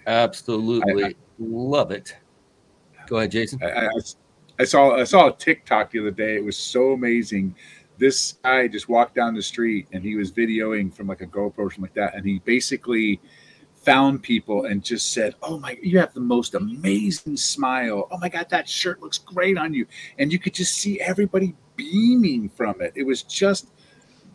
[0.07, 1.05] Absolutely.
[1.05, 2.17] I, love it
[3.07, 3.89] go ahead jason I,
[4.59, 6.37] I saw I saw a TikTok the other day.
[6.37, 7.55] It was so amazing.
[7.99, 11.59] This guy just walked down the street and he was videoing from like a GoPro
[11.59, 13.21] or something like that, and he basically
[13.75, 18.09] found people and just said, "Oh my, you have the most amazing smile.
[18.11, 19.87] Oh my God, that shirt looks great on you."
[20.19, 22.93] And you could just see everybody beaming from it.
[22.95, 23.69] It was just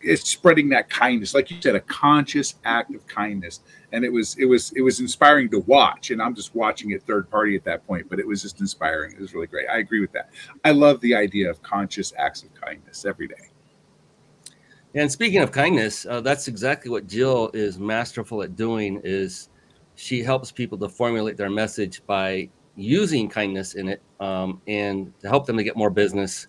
[0.02, 3.60] it's spreading that kindness, like you said, a conscious act of kindness.
[3.92, 7.02] And it was it was it was inspiring to watch and i'm just watching it
[7.02, 9.12] third party at that point but it was just inspiring.
[9.12, 9.66] It was really great.
[9.68, 10.30] I agree with that.
[10.64, 13.50] I love the idea of conscious acts of kindness every day.
[14.94, 19.50] And speaking of kindness uh, that's exactly what jill is masterful at doing is
[19.94, 25.28] she helps people to formulate their message by using kindness in it um, and to
[25.28, 26.46] help them to get more business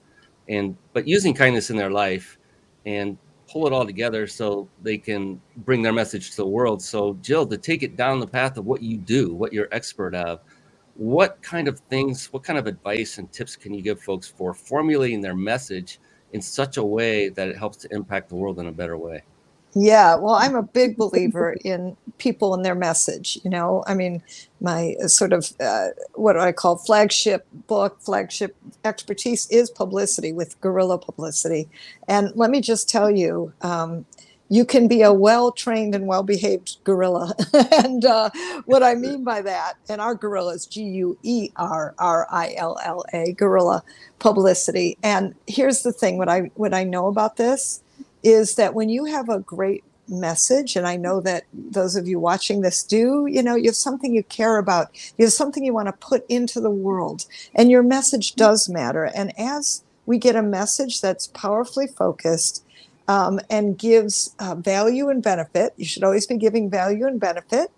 [0.47, 2.37] and but using kindness in their life
[2.85, 3.17] and
[3.47, 6.81] pull it all together so they can bring their message to the world.
[6.81, 10.15] So, Jill, to take it down the path of what you do, what you're expert
[10.15, 10.41] of,
[10.95, 14.53] what kind of things, what kind of advice and tips can you give folks for
[14.53, 15.99] formulating their message
[16.33, 19.23] in such a way that it helps to impact the world in a better way?
[19.75, 23.39] Yeah, well, I'm a big believer in people and their message.
[23.43, 24.21] You know, I mean,
[24.61, 28.55] my uh, sort of uh, what do I call flagship book, flagship
[28.85, 31.69] expertise is publicity with guerrilla publicity.
[32.07, 34.05] And let me just tell you, um,
[34.49, 37.33] you can be a well trained and well behaved guerrilla.
[37.83, 38.29] and uh,
[38.65, 42.53] what I mean by that, and our guerrilla is G U E R R I
[42.57, 43.83] L L A, guerrilla
[44.19, 44.99] publicity.
[45.01, 47.82] And here's the thing: what I what I know about this
[48.23, 52.19] is that when you have a great message and i know that those of you
[52.19, 55.73] watching this do you know you have something you care about you have something you
[55.73, 59.05] want to put into the world and your message does matter.
[59.05, 62.65] And as we get a message that's powerfully focused
[63.07, 67.71] um, and gives uh, value and benefit you should always be giving value and benefit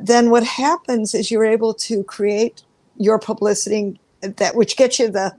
[0.00, 2.62] then what happens is you're able to create
[2.96, 5.34] your publicity that which gets you the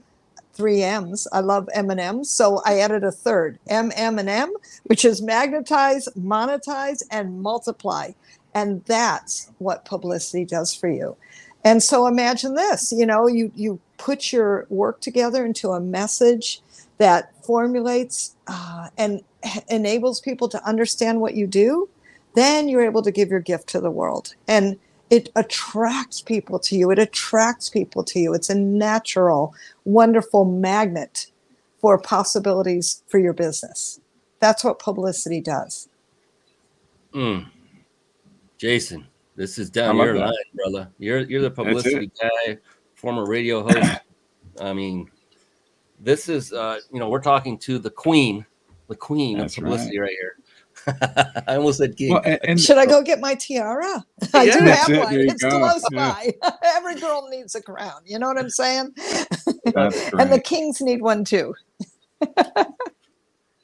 [0.59, 1.25] three M's.
[1.31, 4.53] I love M and M's, so I added a third M, M, and M,
[4.83, 8.11] which is magnetize, monetize, and multiply.
[8.53, 11.15] And that's what publicity does for you.
[11.63, 16.61] And so imagine this, you know, you you put your work together into a message
[16.97, 19.21] that formulates uh, and
[19.69, 21.87] enables people to understand what you do,
[22.35, 24.35] then you're able to give your gift to the world.
[24.47, 24.77] And
[25.09, 26.91] it attracts people to you.
[26.91, 28.33] It attracts people to you.
[28.33, 29.53] It's a natural,
[29.85, 31.27] wonderful magnet
[31.79, 33.99] for possibilities for your business.
[34.39, 35.89] That's what publicity does.
[37.13, 37.47] Mm.
[38.57, 40.89] Jason, this is down your line, brother.
[40.99, 42.57] You're you're the publicity guy,
[42.93, 44.01] former radio host.
[44.61, 45.09] I mean,
[45.99, 48.45] this is uh, you know, we're talking to the queen,
[48.87, 50.37] the queen That's of publicity right, right here.
[51.47, 52.13] I almost said king.
[52.13, 54.05] Well, and, and, Should I go get my tiara?
[54.33, 55.13] I do have one.
[55.13, 55.31] It.
[55.31, 55.49] It's go.
[55.49, 56.13] close yeah.
[56.13, 56.33] by.
[56.63, 58.01] Every girl needs a crown.
[58.05, 58.93] You know what I'm saying?
[59.65, 61.53] and the kings need one too.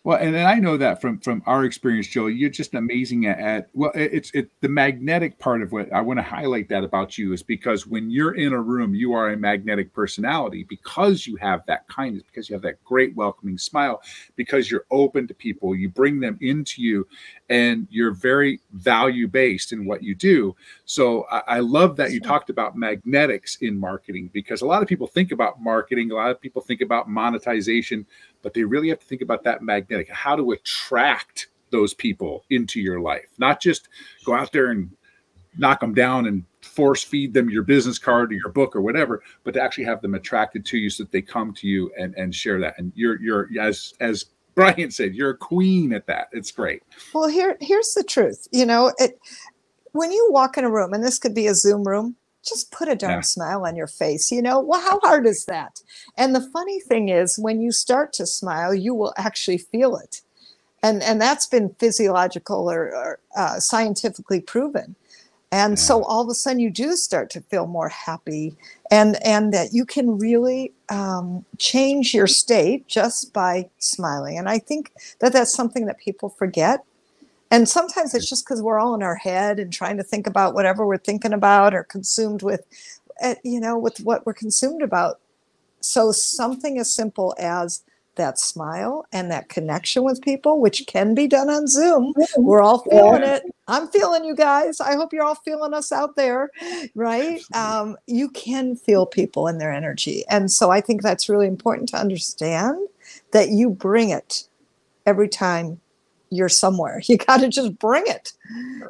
[0.05, 3.39] Well, and, and I know that from from our experience, Joe, you're just amazing at,
[3.39, 7.17] at well, it's it the magnetic part of what I want to highlight that about
[7.17, 11.37] you is because when you're in a room, you are a magnetic personality because you
[11.37, 13.99] have that kindness, because you have that great welcoming smile,
[14.37, 17.07] because you're open to people, you bring them into you,
[17.49, 20.55] and you're very value based in what you do.
[20.85, 24.87] So I, I love that you talked about magnetics in marketing because a lot of
[24.87, 28.05] people think about marketing, a lot of people think about monetization,
[28.41, 32.79] but they really have to think about that magnetic, how to attract those people into
[32.79, 33.89] your life, not just
[34.23, 34.89] go out there and
[35.57, 39.21] knock them down and force feed them your business card or your book or whatever,
[39.43, 42.13] but to actually have them attracted to you so that they come to you and,
[42.15, 42.75] and share that.
[42.77, 44.25] And you're you're as as
[44.55, 46.29] Brian said, you're a queen at that.
[46.31, 46.81] It's great.
[47.13, 48.47] Well, here here's the truth.
[48.51, 49.19] You know, it
[49.91, 52.87] when you walk in a room, and this could be a Zoom room, just put
[52.87, 53.21] a darn yeah.
[53.21, 54.31] smile on your face.
[54.31, 55.81] You know, well, how hard is that?
[56.17, 60.21] And the funny thing is, when you start to smile, you will actually feel it,
[60.81, 64.95] and and that's been physiological or, or uh, scientifically proven.
[65.55, 68.57] And so all of a sudden, you do start to feel more happy,
[68.91, 74.37] and and that you can really um, change your state just by smiling.
[74.37, 74.91] And I think
[75.21, 76.83] that that's something that people forget.
[77.51, 80.55] And sometimes it's just because we're all in our head and trying to think about
[80.55, 82.65] whatever we're thinking about or consumed with
[83.21, 85.21] eh, you know with what we're consumed about.
[85.79, 87.81] So something as simple as
[88.15, 92.13] that smile and that connection with people which can be done on zoom.
[92.37, 93.43] We're all feeling it.
[93.67, 94.79] I'm feeling you guys.
[94.79, 96.49] I hope you're all feeling us out there
[96.95, 97.41] right?
[97.53, 100.23] Um, you can feel people and their energy.
[100.29, 102.77] And so i think that's really important to understand
[103.31, 104.43] that you bring it
[105.05, 105.79] every time
[106.29, 107.01] you're somewhere.
[107.07, 108.33] You got to just bring it,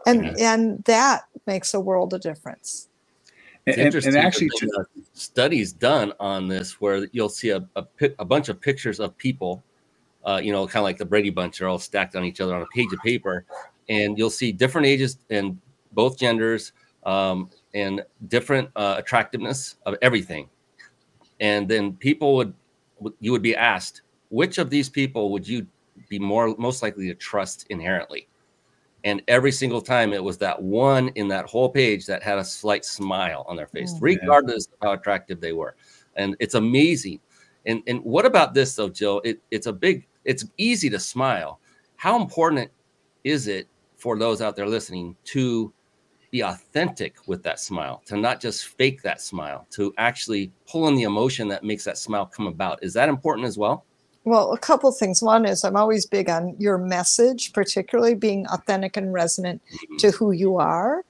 [0.08, 2.88] and and that makes a world of difference.
[3.66, 4.16] It's and, interesting.
[4.16, 7.86] And actually, uh, studies done on this where you'll see a, a,
[8.20, 9.64] a bunch of pictures of people,
[10.24, 12.56] uh, you know, kind of like the Brady Bunch, they're all stacked on each other
[12.56, 13.46] on a page of paper,
[13.90, 15.60] and you'll see different ages and
[15.94, 16.74] both genders
[17.06, 20.50] um, and different uh, attractiveness of everything.
[21.40, 22.54] And then people would,
[23.20, 25.66] you would be asked, which of these people would you
[26.10, 28.28] be more most likely to trust inherently.
[29.06, 32.44] And every single time it was that one in that whole page that had a
[32.44, 35.76] slight smile on their face, oh, regardless of how attractive they were.
[36.16, 37.20] And it's amazing.
[37.68, 39.22] And and what about this though, Jill?
[39.24, 41.60] It, it's a big, it's easy to smile.
[41.98, 42.72] How important
[43.24, 45.72] is it for those out there listening to
[46.32, 50.96] be authentic with that smile, to not just fake that smile, to actually pull in
[50.96, 52.84] the emotion that makes that smile come about?
[52.84, 53.86] Is that important as well?
[54.26, 55.22] Well, a couple things.
[55.22, 59.98] One is I'm always big on your message, particularly being authentic and resonant mm-hmm.
[59.98, 61.06] to who you are.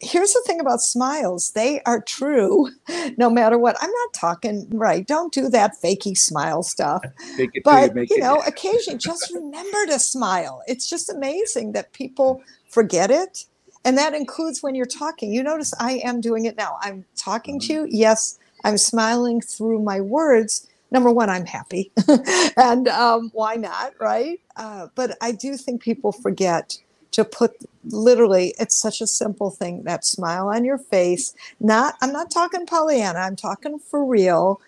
[0.00, 2.70] Here's the thing about smiles they are true
[3.16, 3.76] no matter what.
[3.80, 5.04] I'm not talking, right?
[5.04, 7.02] Don't do that fakey smile stuff.
[7.64, 10.62] but, you, you know, occasionally just remember to smile.
[10.68, 13.46] It's just amazing that people forget it.
[13.84, 15.32] And that includes when you're talking.
[15.32, 16.78] You notice I am doing it now.
[16.80, 17.86] I'm talking to mm-hmm.
[17.86, 17.98] you.
[17.98, 21.92] Yes, I'm smiling through my words number one, I'm happy.
[22.56, 24.40] and um, why not, right?
[24.56, 26.78] Uh, but I do think people forget
[27.12, 27.52] to put
[27.84, 31.34] literally, it's such a simple thing that smile on your face.
[31.60, 34.60] Not, I'm not talking Pollyanna, I'm talking for real.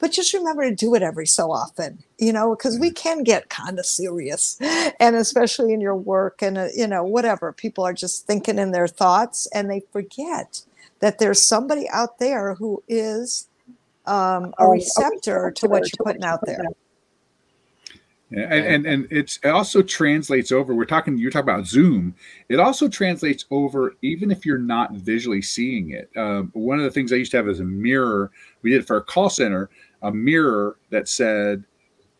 [0.00, 3.48] But just remember to do it every so often, you know, because we can get
[3.48, 4.58] kind of serious.
[5.00, 8.72] And especially in your work and, uh, you know, whatever, people are just thinking in
[8.72, 10.62] their thoughts and they forget
[11.00, 13.48] that there's somebody out there who is
[14.06, 16.64] um, a receptor to what you're putting out there.
[18.30, 20.74] Yeah, and, and and it's it also translates over.
[20.74, 21.18] We're talking.
[21.18, 22.14] You're talking about Zoom.
[22.48, 26.10] It also translates over, even if you're not visually seeing it.
[26.16, 28.32] Um, one of the things I used to have is a mirror.
[28.62, 29.70] We did for a call center,
[30.02, 31.64] a mirror that said,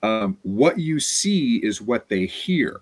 [0.03, 2.81] um, "What you see is what they hear."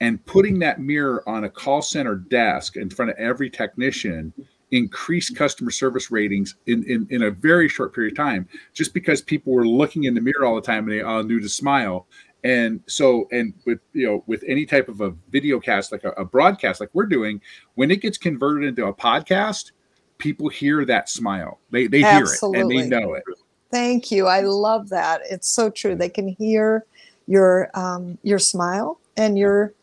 [0.00, 4.32] And putting that mirror on a call center desk in front of every technician
[4.72, 9.22] increase customer service ratings in, in, in a very short period of time just because
[9.22, 12.06] people were looking in the mirror all the time and they all knew to smile.
[12.44, 16.10] And so and with you know with any type of a video cast like a,
[16.10, 17.40] a broadcast like we're doing
[17.74, 19.72] when it gets converted into a podcast
[20.18, 21.60] people hear that smile.
[21.70, 22.58] They they Absolutely.
[22.58, 23.24] hear it and they know it.
[23.70, 24.26] Thank you.
[24.26, 25.22] I love that.
[25.28, 25.94] It's so true.
[25.94, 26.84] They can hear
[27.26, 29.74] your um your smile and your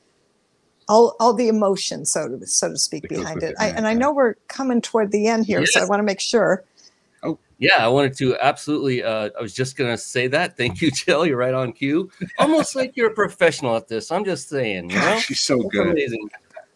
[0.88, 3.56] all, all the emotion, so to so to speak, behind it.
[3.60, 5.74] I, and I know we're coming toward the end here, yes.
[5.74, 6.64] so I want to make sure.
[7.24, 9.04] Oh yeah, I wanted to absolutely.
[9.04, 10.58] Uh, I was just gonna say that.
[10.58, 11.26] Thank you, Jill.
[11.26, 12.12] You're right on cue.
[12.38, 14.12] Almost like you're a professional at this.
[14.12, 14.90] I'm just saying.
[14.90, 15.90] You know, she's so good.
[15.90, 16.30] Amazing,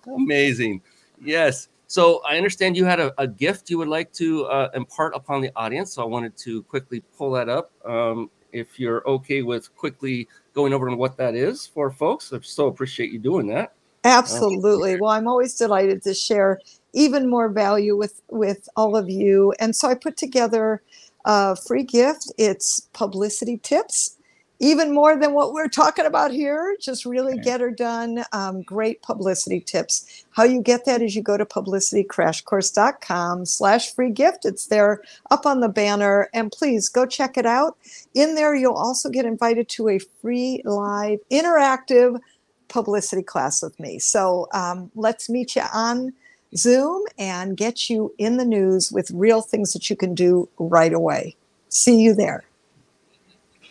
[0.08, 0.82] amazing.
[1.22, 1.70] Yes.
[1.90, 5.42] So I understand you had a, a gift you would like to uh, impart upon
[5.42, 5.94] the audience.
[5.94, 7.72] So I wanted to quickly pull that up.
[7.86, 12.68] Um, if you're okay with quickly going over what that is for folks, I so
[12.68, 13.74] appreciate you doing that.
[14.08, 14.98] Absolutely.
[14.98, 16.62] Well, I'm always delighted to share
[16.94, 19.54] even more value with with all of you.
[19.60, 20.84] And so I put together
[21.26, 22.34] a free gift.
[22.40, 24.12] It's publicity tips.
[24.60, 26.78] even more than what we're talking about here.
[26.82, 28.26] Just really get her done.
[28.34, 30.26] Um, great publicity tips.
[30.32, 34.46] How you get that is you go to publicitycrashcourse.com slash free gift.
[34.46, 36.30] It's there up on the banner.
[36.34, 37.78] And please go check it out.
[38.16, 42.20] In there, you'll also get invited to a free live interactive
[42.68, 44.00] publicity class with me.
[44.00, 46.14] So um, let's meet you on
[46.56, 50.94] Zoom and get you in the news with real things that you can do right
[50.94, 51.36] away.
[51.70, 52.44] See you there.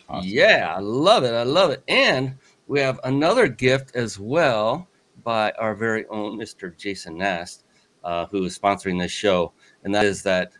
[0.09, 0.29] Awesome.
[0.29, 1.33] Yeah, I love it.
[1.33, 1.83] I love it.
[1.87, 2.35] And
[2.67, 4.87] we have another gift as well
[5.23, 6.75] by our very own Mr.
[6.77, 7.65] Jason Nast,
[8.03, 9.51] uh, who is sponsoring this show.
[9.83, 10.53] And that is that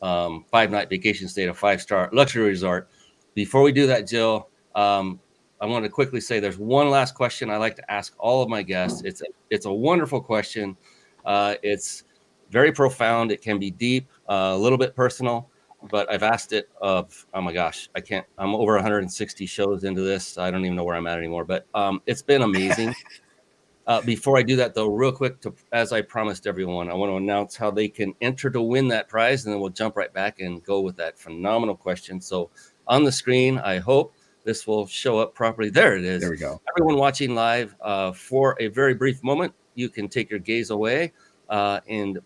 [0.00, 2.88] um, five night vacation stay at a five star luxury resort.
[3.34, 5.20] Before we do that, Jill, um,
[5.60, 8.48] I want to quickly say there's one last question I like to ask all of
[8.48, 9.02] my guests.
[9.04, 10.76] It's a, it's a wonderful question.
[11.24, 12.04] Uh, it's
[12.50, 13.30] very profound.
[13.30, 15.50] It can be deep, uh, a little bit personal
[15.90, 18.26] but I've asked it of oh my gosh, I can't.
[18.38, 20.38] I'm over 160 shows into this.
[20.38, 21.44] I don't even know where I'm at anymore.
[21.44, 22.94] But um, it's been amazing.
[23.86, 27.10] uh, before I do that, though, real quick, to, as I promised everyone, I want
[27.10, 30.12] to announce how they can enter to win that prize, and then we'll jump right
[30.12, 32.20] back and go with that phenomenal question.
[32.20, 32.50] So
[32.86, 34.14] on the screen, I hope
[34.44, 35.70] this will show up properly.
[35.70, 36.20] There it is.
[36.20, 36.60] There we go.
[36.76, 41.12] Everyone watching live, uh, for a very brief moment, you can take your gaze away
[41.48, 42.18] uh, and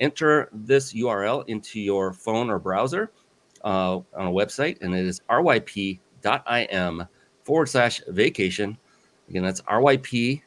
[0.00, 3.12] enter this URL into your phone or browser
[3.64, 7.06] uh, on a website, and it is ryp.im
[7.44, 8.78] forward slash vacation.
[9.28, 10.42] Again, that's ryp.im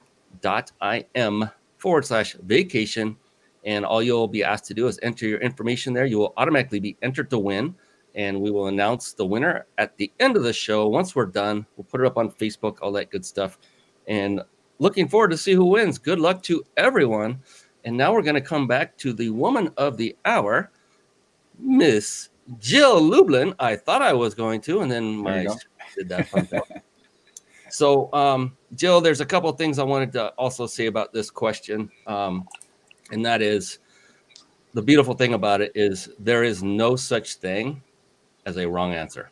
[1.78, 3.18] forward slash vacation.
[3.66, 6.06] And all you'll be asked to do is enter your information there.
[6.06, 7.76] You will automatically be entered to win.
[8.16, 10.88] And we will announce the winner at the end of the show.
[10.88, 13.58] Once we're done, we'll put it up on Facebook, all that good stuff.
[14.08, 14.42] And
[14.80, 15.98] looking forward to see who wins.
[15.98, 17.40] Good luck to everyone.
[17.86, 20.72] And now we're going to come back to the woman of the hour,
[21.60, 23.54] Miss Jill Lublin.
[23.60, 25.48] I thought I was going to, and then my
[25.96, 26.48] did that fun
[27.70, 31.90] So, um, Jill, there's a couple things I wanted to also say about this question,
[32.06, 32.48] um,
[33.12, 33.80] and that is
[34.76, 37.82] the beautiful thing about it is there is no such thing
[38.46, 39.30] as a wrong answer.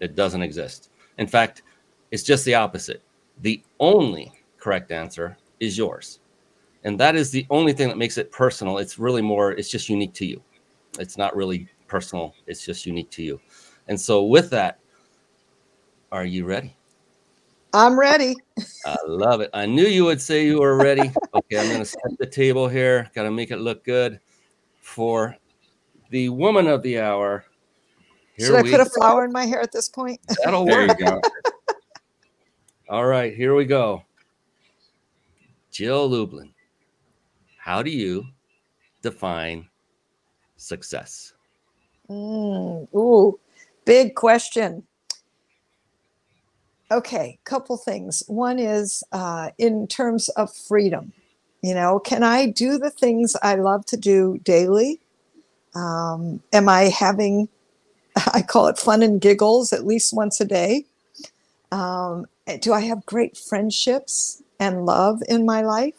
[0.00, 0.90] It doesn't exist.
[1.18, 1.62] In fact,
[2.10, 3.02] it's just the opposite.
[3.42, 6.20] The only correct answer is yours.
[6.84, 8.78] And that is the only thing that makes it personal.
[8.78, 10.42] It's really more it's just unique to you.
[10.98, 12.34] It's not really personal.
[12.46, 13.40] It's just unique to you.
[13.88, 14.78] And so with that
[16.10, 16.74] are you ready?
[17.74, 18.34] I'm ready.
[18.86, 19.50] I love it.
[19.52, 21.12] I knew you would say you were ready.
[21.34, 23.10] Okay i'm going to set the table here.
[23.14, 24.20] Got to make it look good
[24.80, 25.36] for
[26.10, 27.44] the woman of the hour
[28.38, 30.98] here should i put a flower in my hair at this point that'll work
[32.88, 34.02] all right here we go
[35.70, 36.54] jill lublin
[37.58, 38.24] how do you
[39.02, 39.68] define
[40.56, 41.34] success?
[42.10, 43.38] Mm, ooh,
[43.84, 44.84] big question.
[46.90, 48.22] Okay, couple things.
[48.26, 51.12] One is uh, in terms of freedom.
[51.62, 55.00] You know, can I do the things I love to do daily?
[55.74, 57.48] Um, am I having,
[58.34, 60.84] I call it fun and giggles at least once a day?
[61.70, 62.26] Um,
[62.60, 65.94] do I have great friendships and love in my life?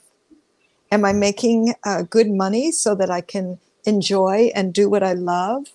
[0.91, 5.13] Am I making uh, good money so that I can enjoy and do what I
[5.13, 5.67] love?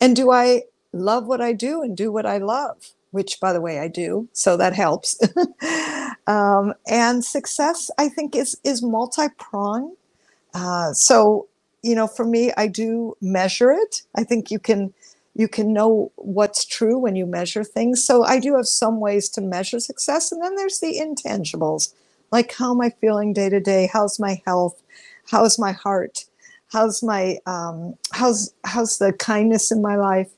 [0.00, 2.92] And do I love what I do and do what I love?
[3.10, 5.20] Which, by the way, I do, so that helps.
[6.26, 9.98] um, and success, I think, is is multi pronged.
[10.54, 11.46] Uh, so,
[11.82, 14.02] you know, for me, I do measure it.
[14.14, 14.94] I think you can
[15.34, 18.04] you can know what's true when you measure things.
[18.04, 21.94] So I do have some ways to measure success, and then there's the intangibles
[22.32, 23.88] like how am i feeling day to day?
[23.92, 24.82] How's my health?
[25.30, 26.24] How's my heart?
[26.72, 30.30] How's my um, how's how's the kindness in my life?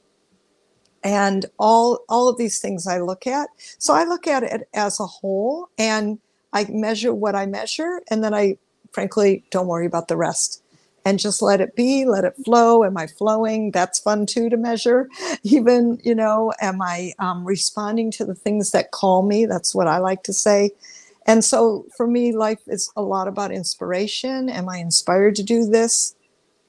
[1.04, 3.48] And all all of these things i look at.
[3.78, 6.18] So i look at it as a whole and
[6.52, 8.56] i measure what i measure and then i
[8.92, 10.62] frankly don't worry about the rest
[11.04, 14.56] and just let it be let it flow am i flowing that's fun too to
[14.56, 15.08] measure
[15.44, 19.88] even you know am i um, responding to the things that call me that's what
[19.88, 20.70] i like to say
[21.26, 24.48] and so for me, life is a lot about inspiration.
[24.48, 26.14] Am I inspired to do this?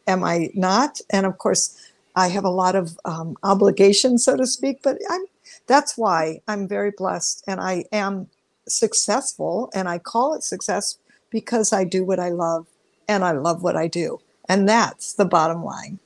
[0.07, 0.99] Am I not?
[1.09, 1.77] And of course,
[2.15, 5.23] I have a lot of um, obligations, so to speak, but I'm,
[5.67, 8.27] that's why I'm very blessed and I am
[8.67, 9.71] successful.
[9.73, 10.97] And I call it success
[11.31, 12.67] because I do what I love
[13.09, 14.19] and I love what I do.
[14.47, 15.99] And that's the bottom line.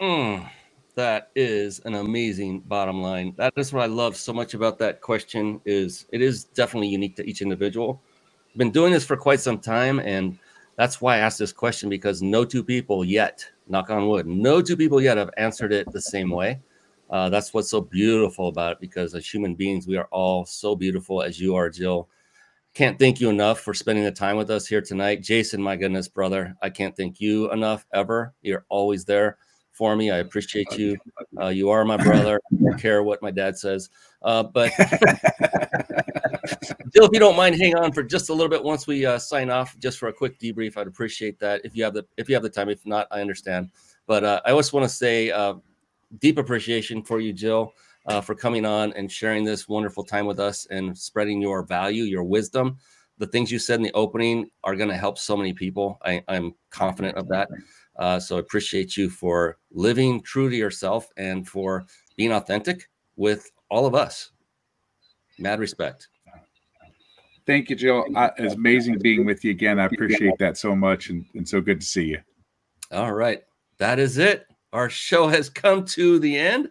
[0.00, 0.48] Mm
[0.94, 3.34] that is an amazing bottom line.
[3.36, 7.16] That is what I love so much about that question is it is definitely unique
[7.16, 8.00] to each individual.
[8.50, 10.38] I've been doing this for quite some time and
[10.76, 14.60] that's why I asked this question because no two people yet, knock on wood, no
[14.60, 16.60] two people yet have answered it the same way.
[17.10, 20.74] Uh, that's what's so beautiful about it because as human beings, we are all so
[20.74, 22.08] beautiful as you are, Jill.
[22.74, 25.22] Can't thank you enough for spending the time with us here tonight.
[25.22, 28.32] Jason, my goodness, brother, I can't thank you enough ever.
[28.40, 29.36] You're always there
[29.72, 30.10] for me.
[30.10, 30.96] I appreciate you.
[31.38, 32.40] Uh, you are my brother.
[32.50, 33.90] I don't care what my dad says.
[34.22, 34.72] Uh, but
[36.94, 39.18] Jill, if you don't mind, hang on for just a little bit once we uh,
[39.18, 40.76] sign off, just for a quick debrief.
[40.76, 42.68] I'd appreciate that if you have the if you have the time.
[42.68, 43.70] If not, I understand.
[44.06, 45.54] But uh, I always want to say uh,
[46.18, 47.74] deep appreciation for you, Jill,
[48.06, 52.04] uh, for coming on and sharing this wonderful time with us and spreading your value,
[52.04, 52.78] your wisdom.
[53.18, 55.98] The things you said in the opening are going to help so many people.
[56.04, 57.48] I, am confident of that.
[57.96, 61.84] Uh, so I appreciate you for living true to yourself and for
[62.16, 64.30] being authentic with all of us.
[65.38, 66.08] Mad respect.
[67.46, 68.06] Thank you, Joe.
[68.14, 69.80] Uh, it's amazing being with you again.
[69.80, 72.20] I appreciate that so much and, and so good to see you.
[72.92, 73.42] All right.
[73.78, 74.46] That is it.
[74.72, 76.70] Our show has come to the end.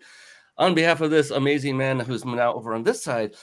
[0.62, 3.34] On behalf of this amazing man who's now over on this side,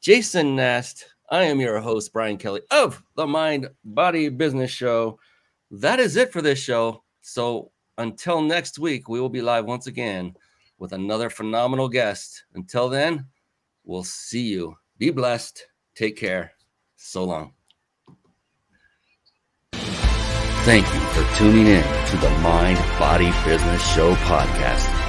[0.00, 5.18] Jason Nast, I am your host, Brian Kelly of the Mind Body Business Show.
[5.70, 7.04] That is it for this show.
[7.20, 10.34] So until next week, we will be live once again
[10.78, 12.44] with another phenomenal guest.
[12.54, 13.26] Until then,
[13.84, 14.74] we'll see you.
[14.96, 15.66] Be blessed.
[15.94, 16.52] Take care.
[16.96, 17.52] So long.
[19.74, 25.01] Thank you for tuning in to the Mind Body Business Show podcast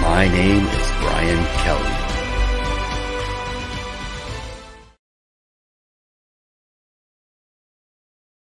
[0.00, 1.97] My name is Brian Kelly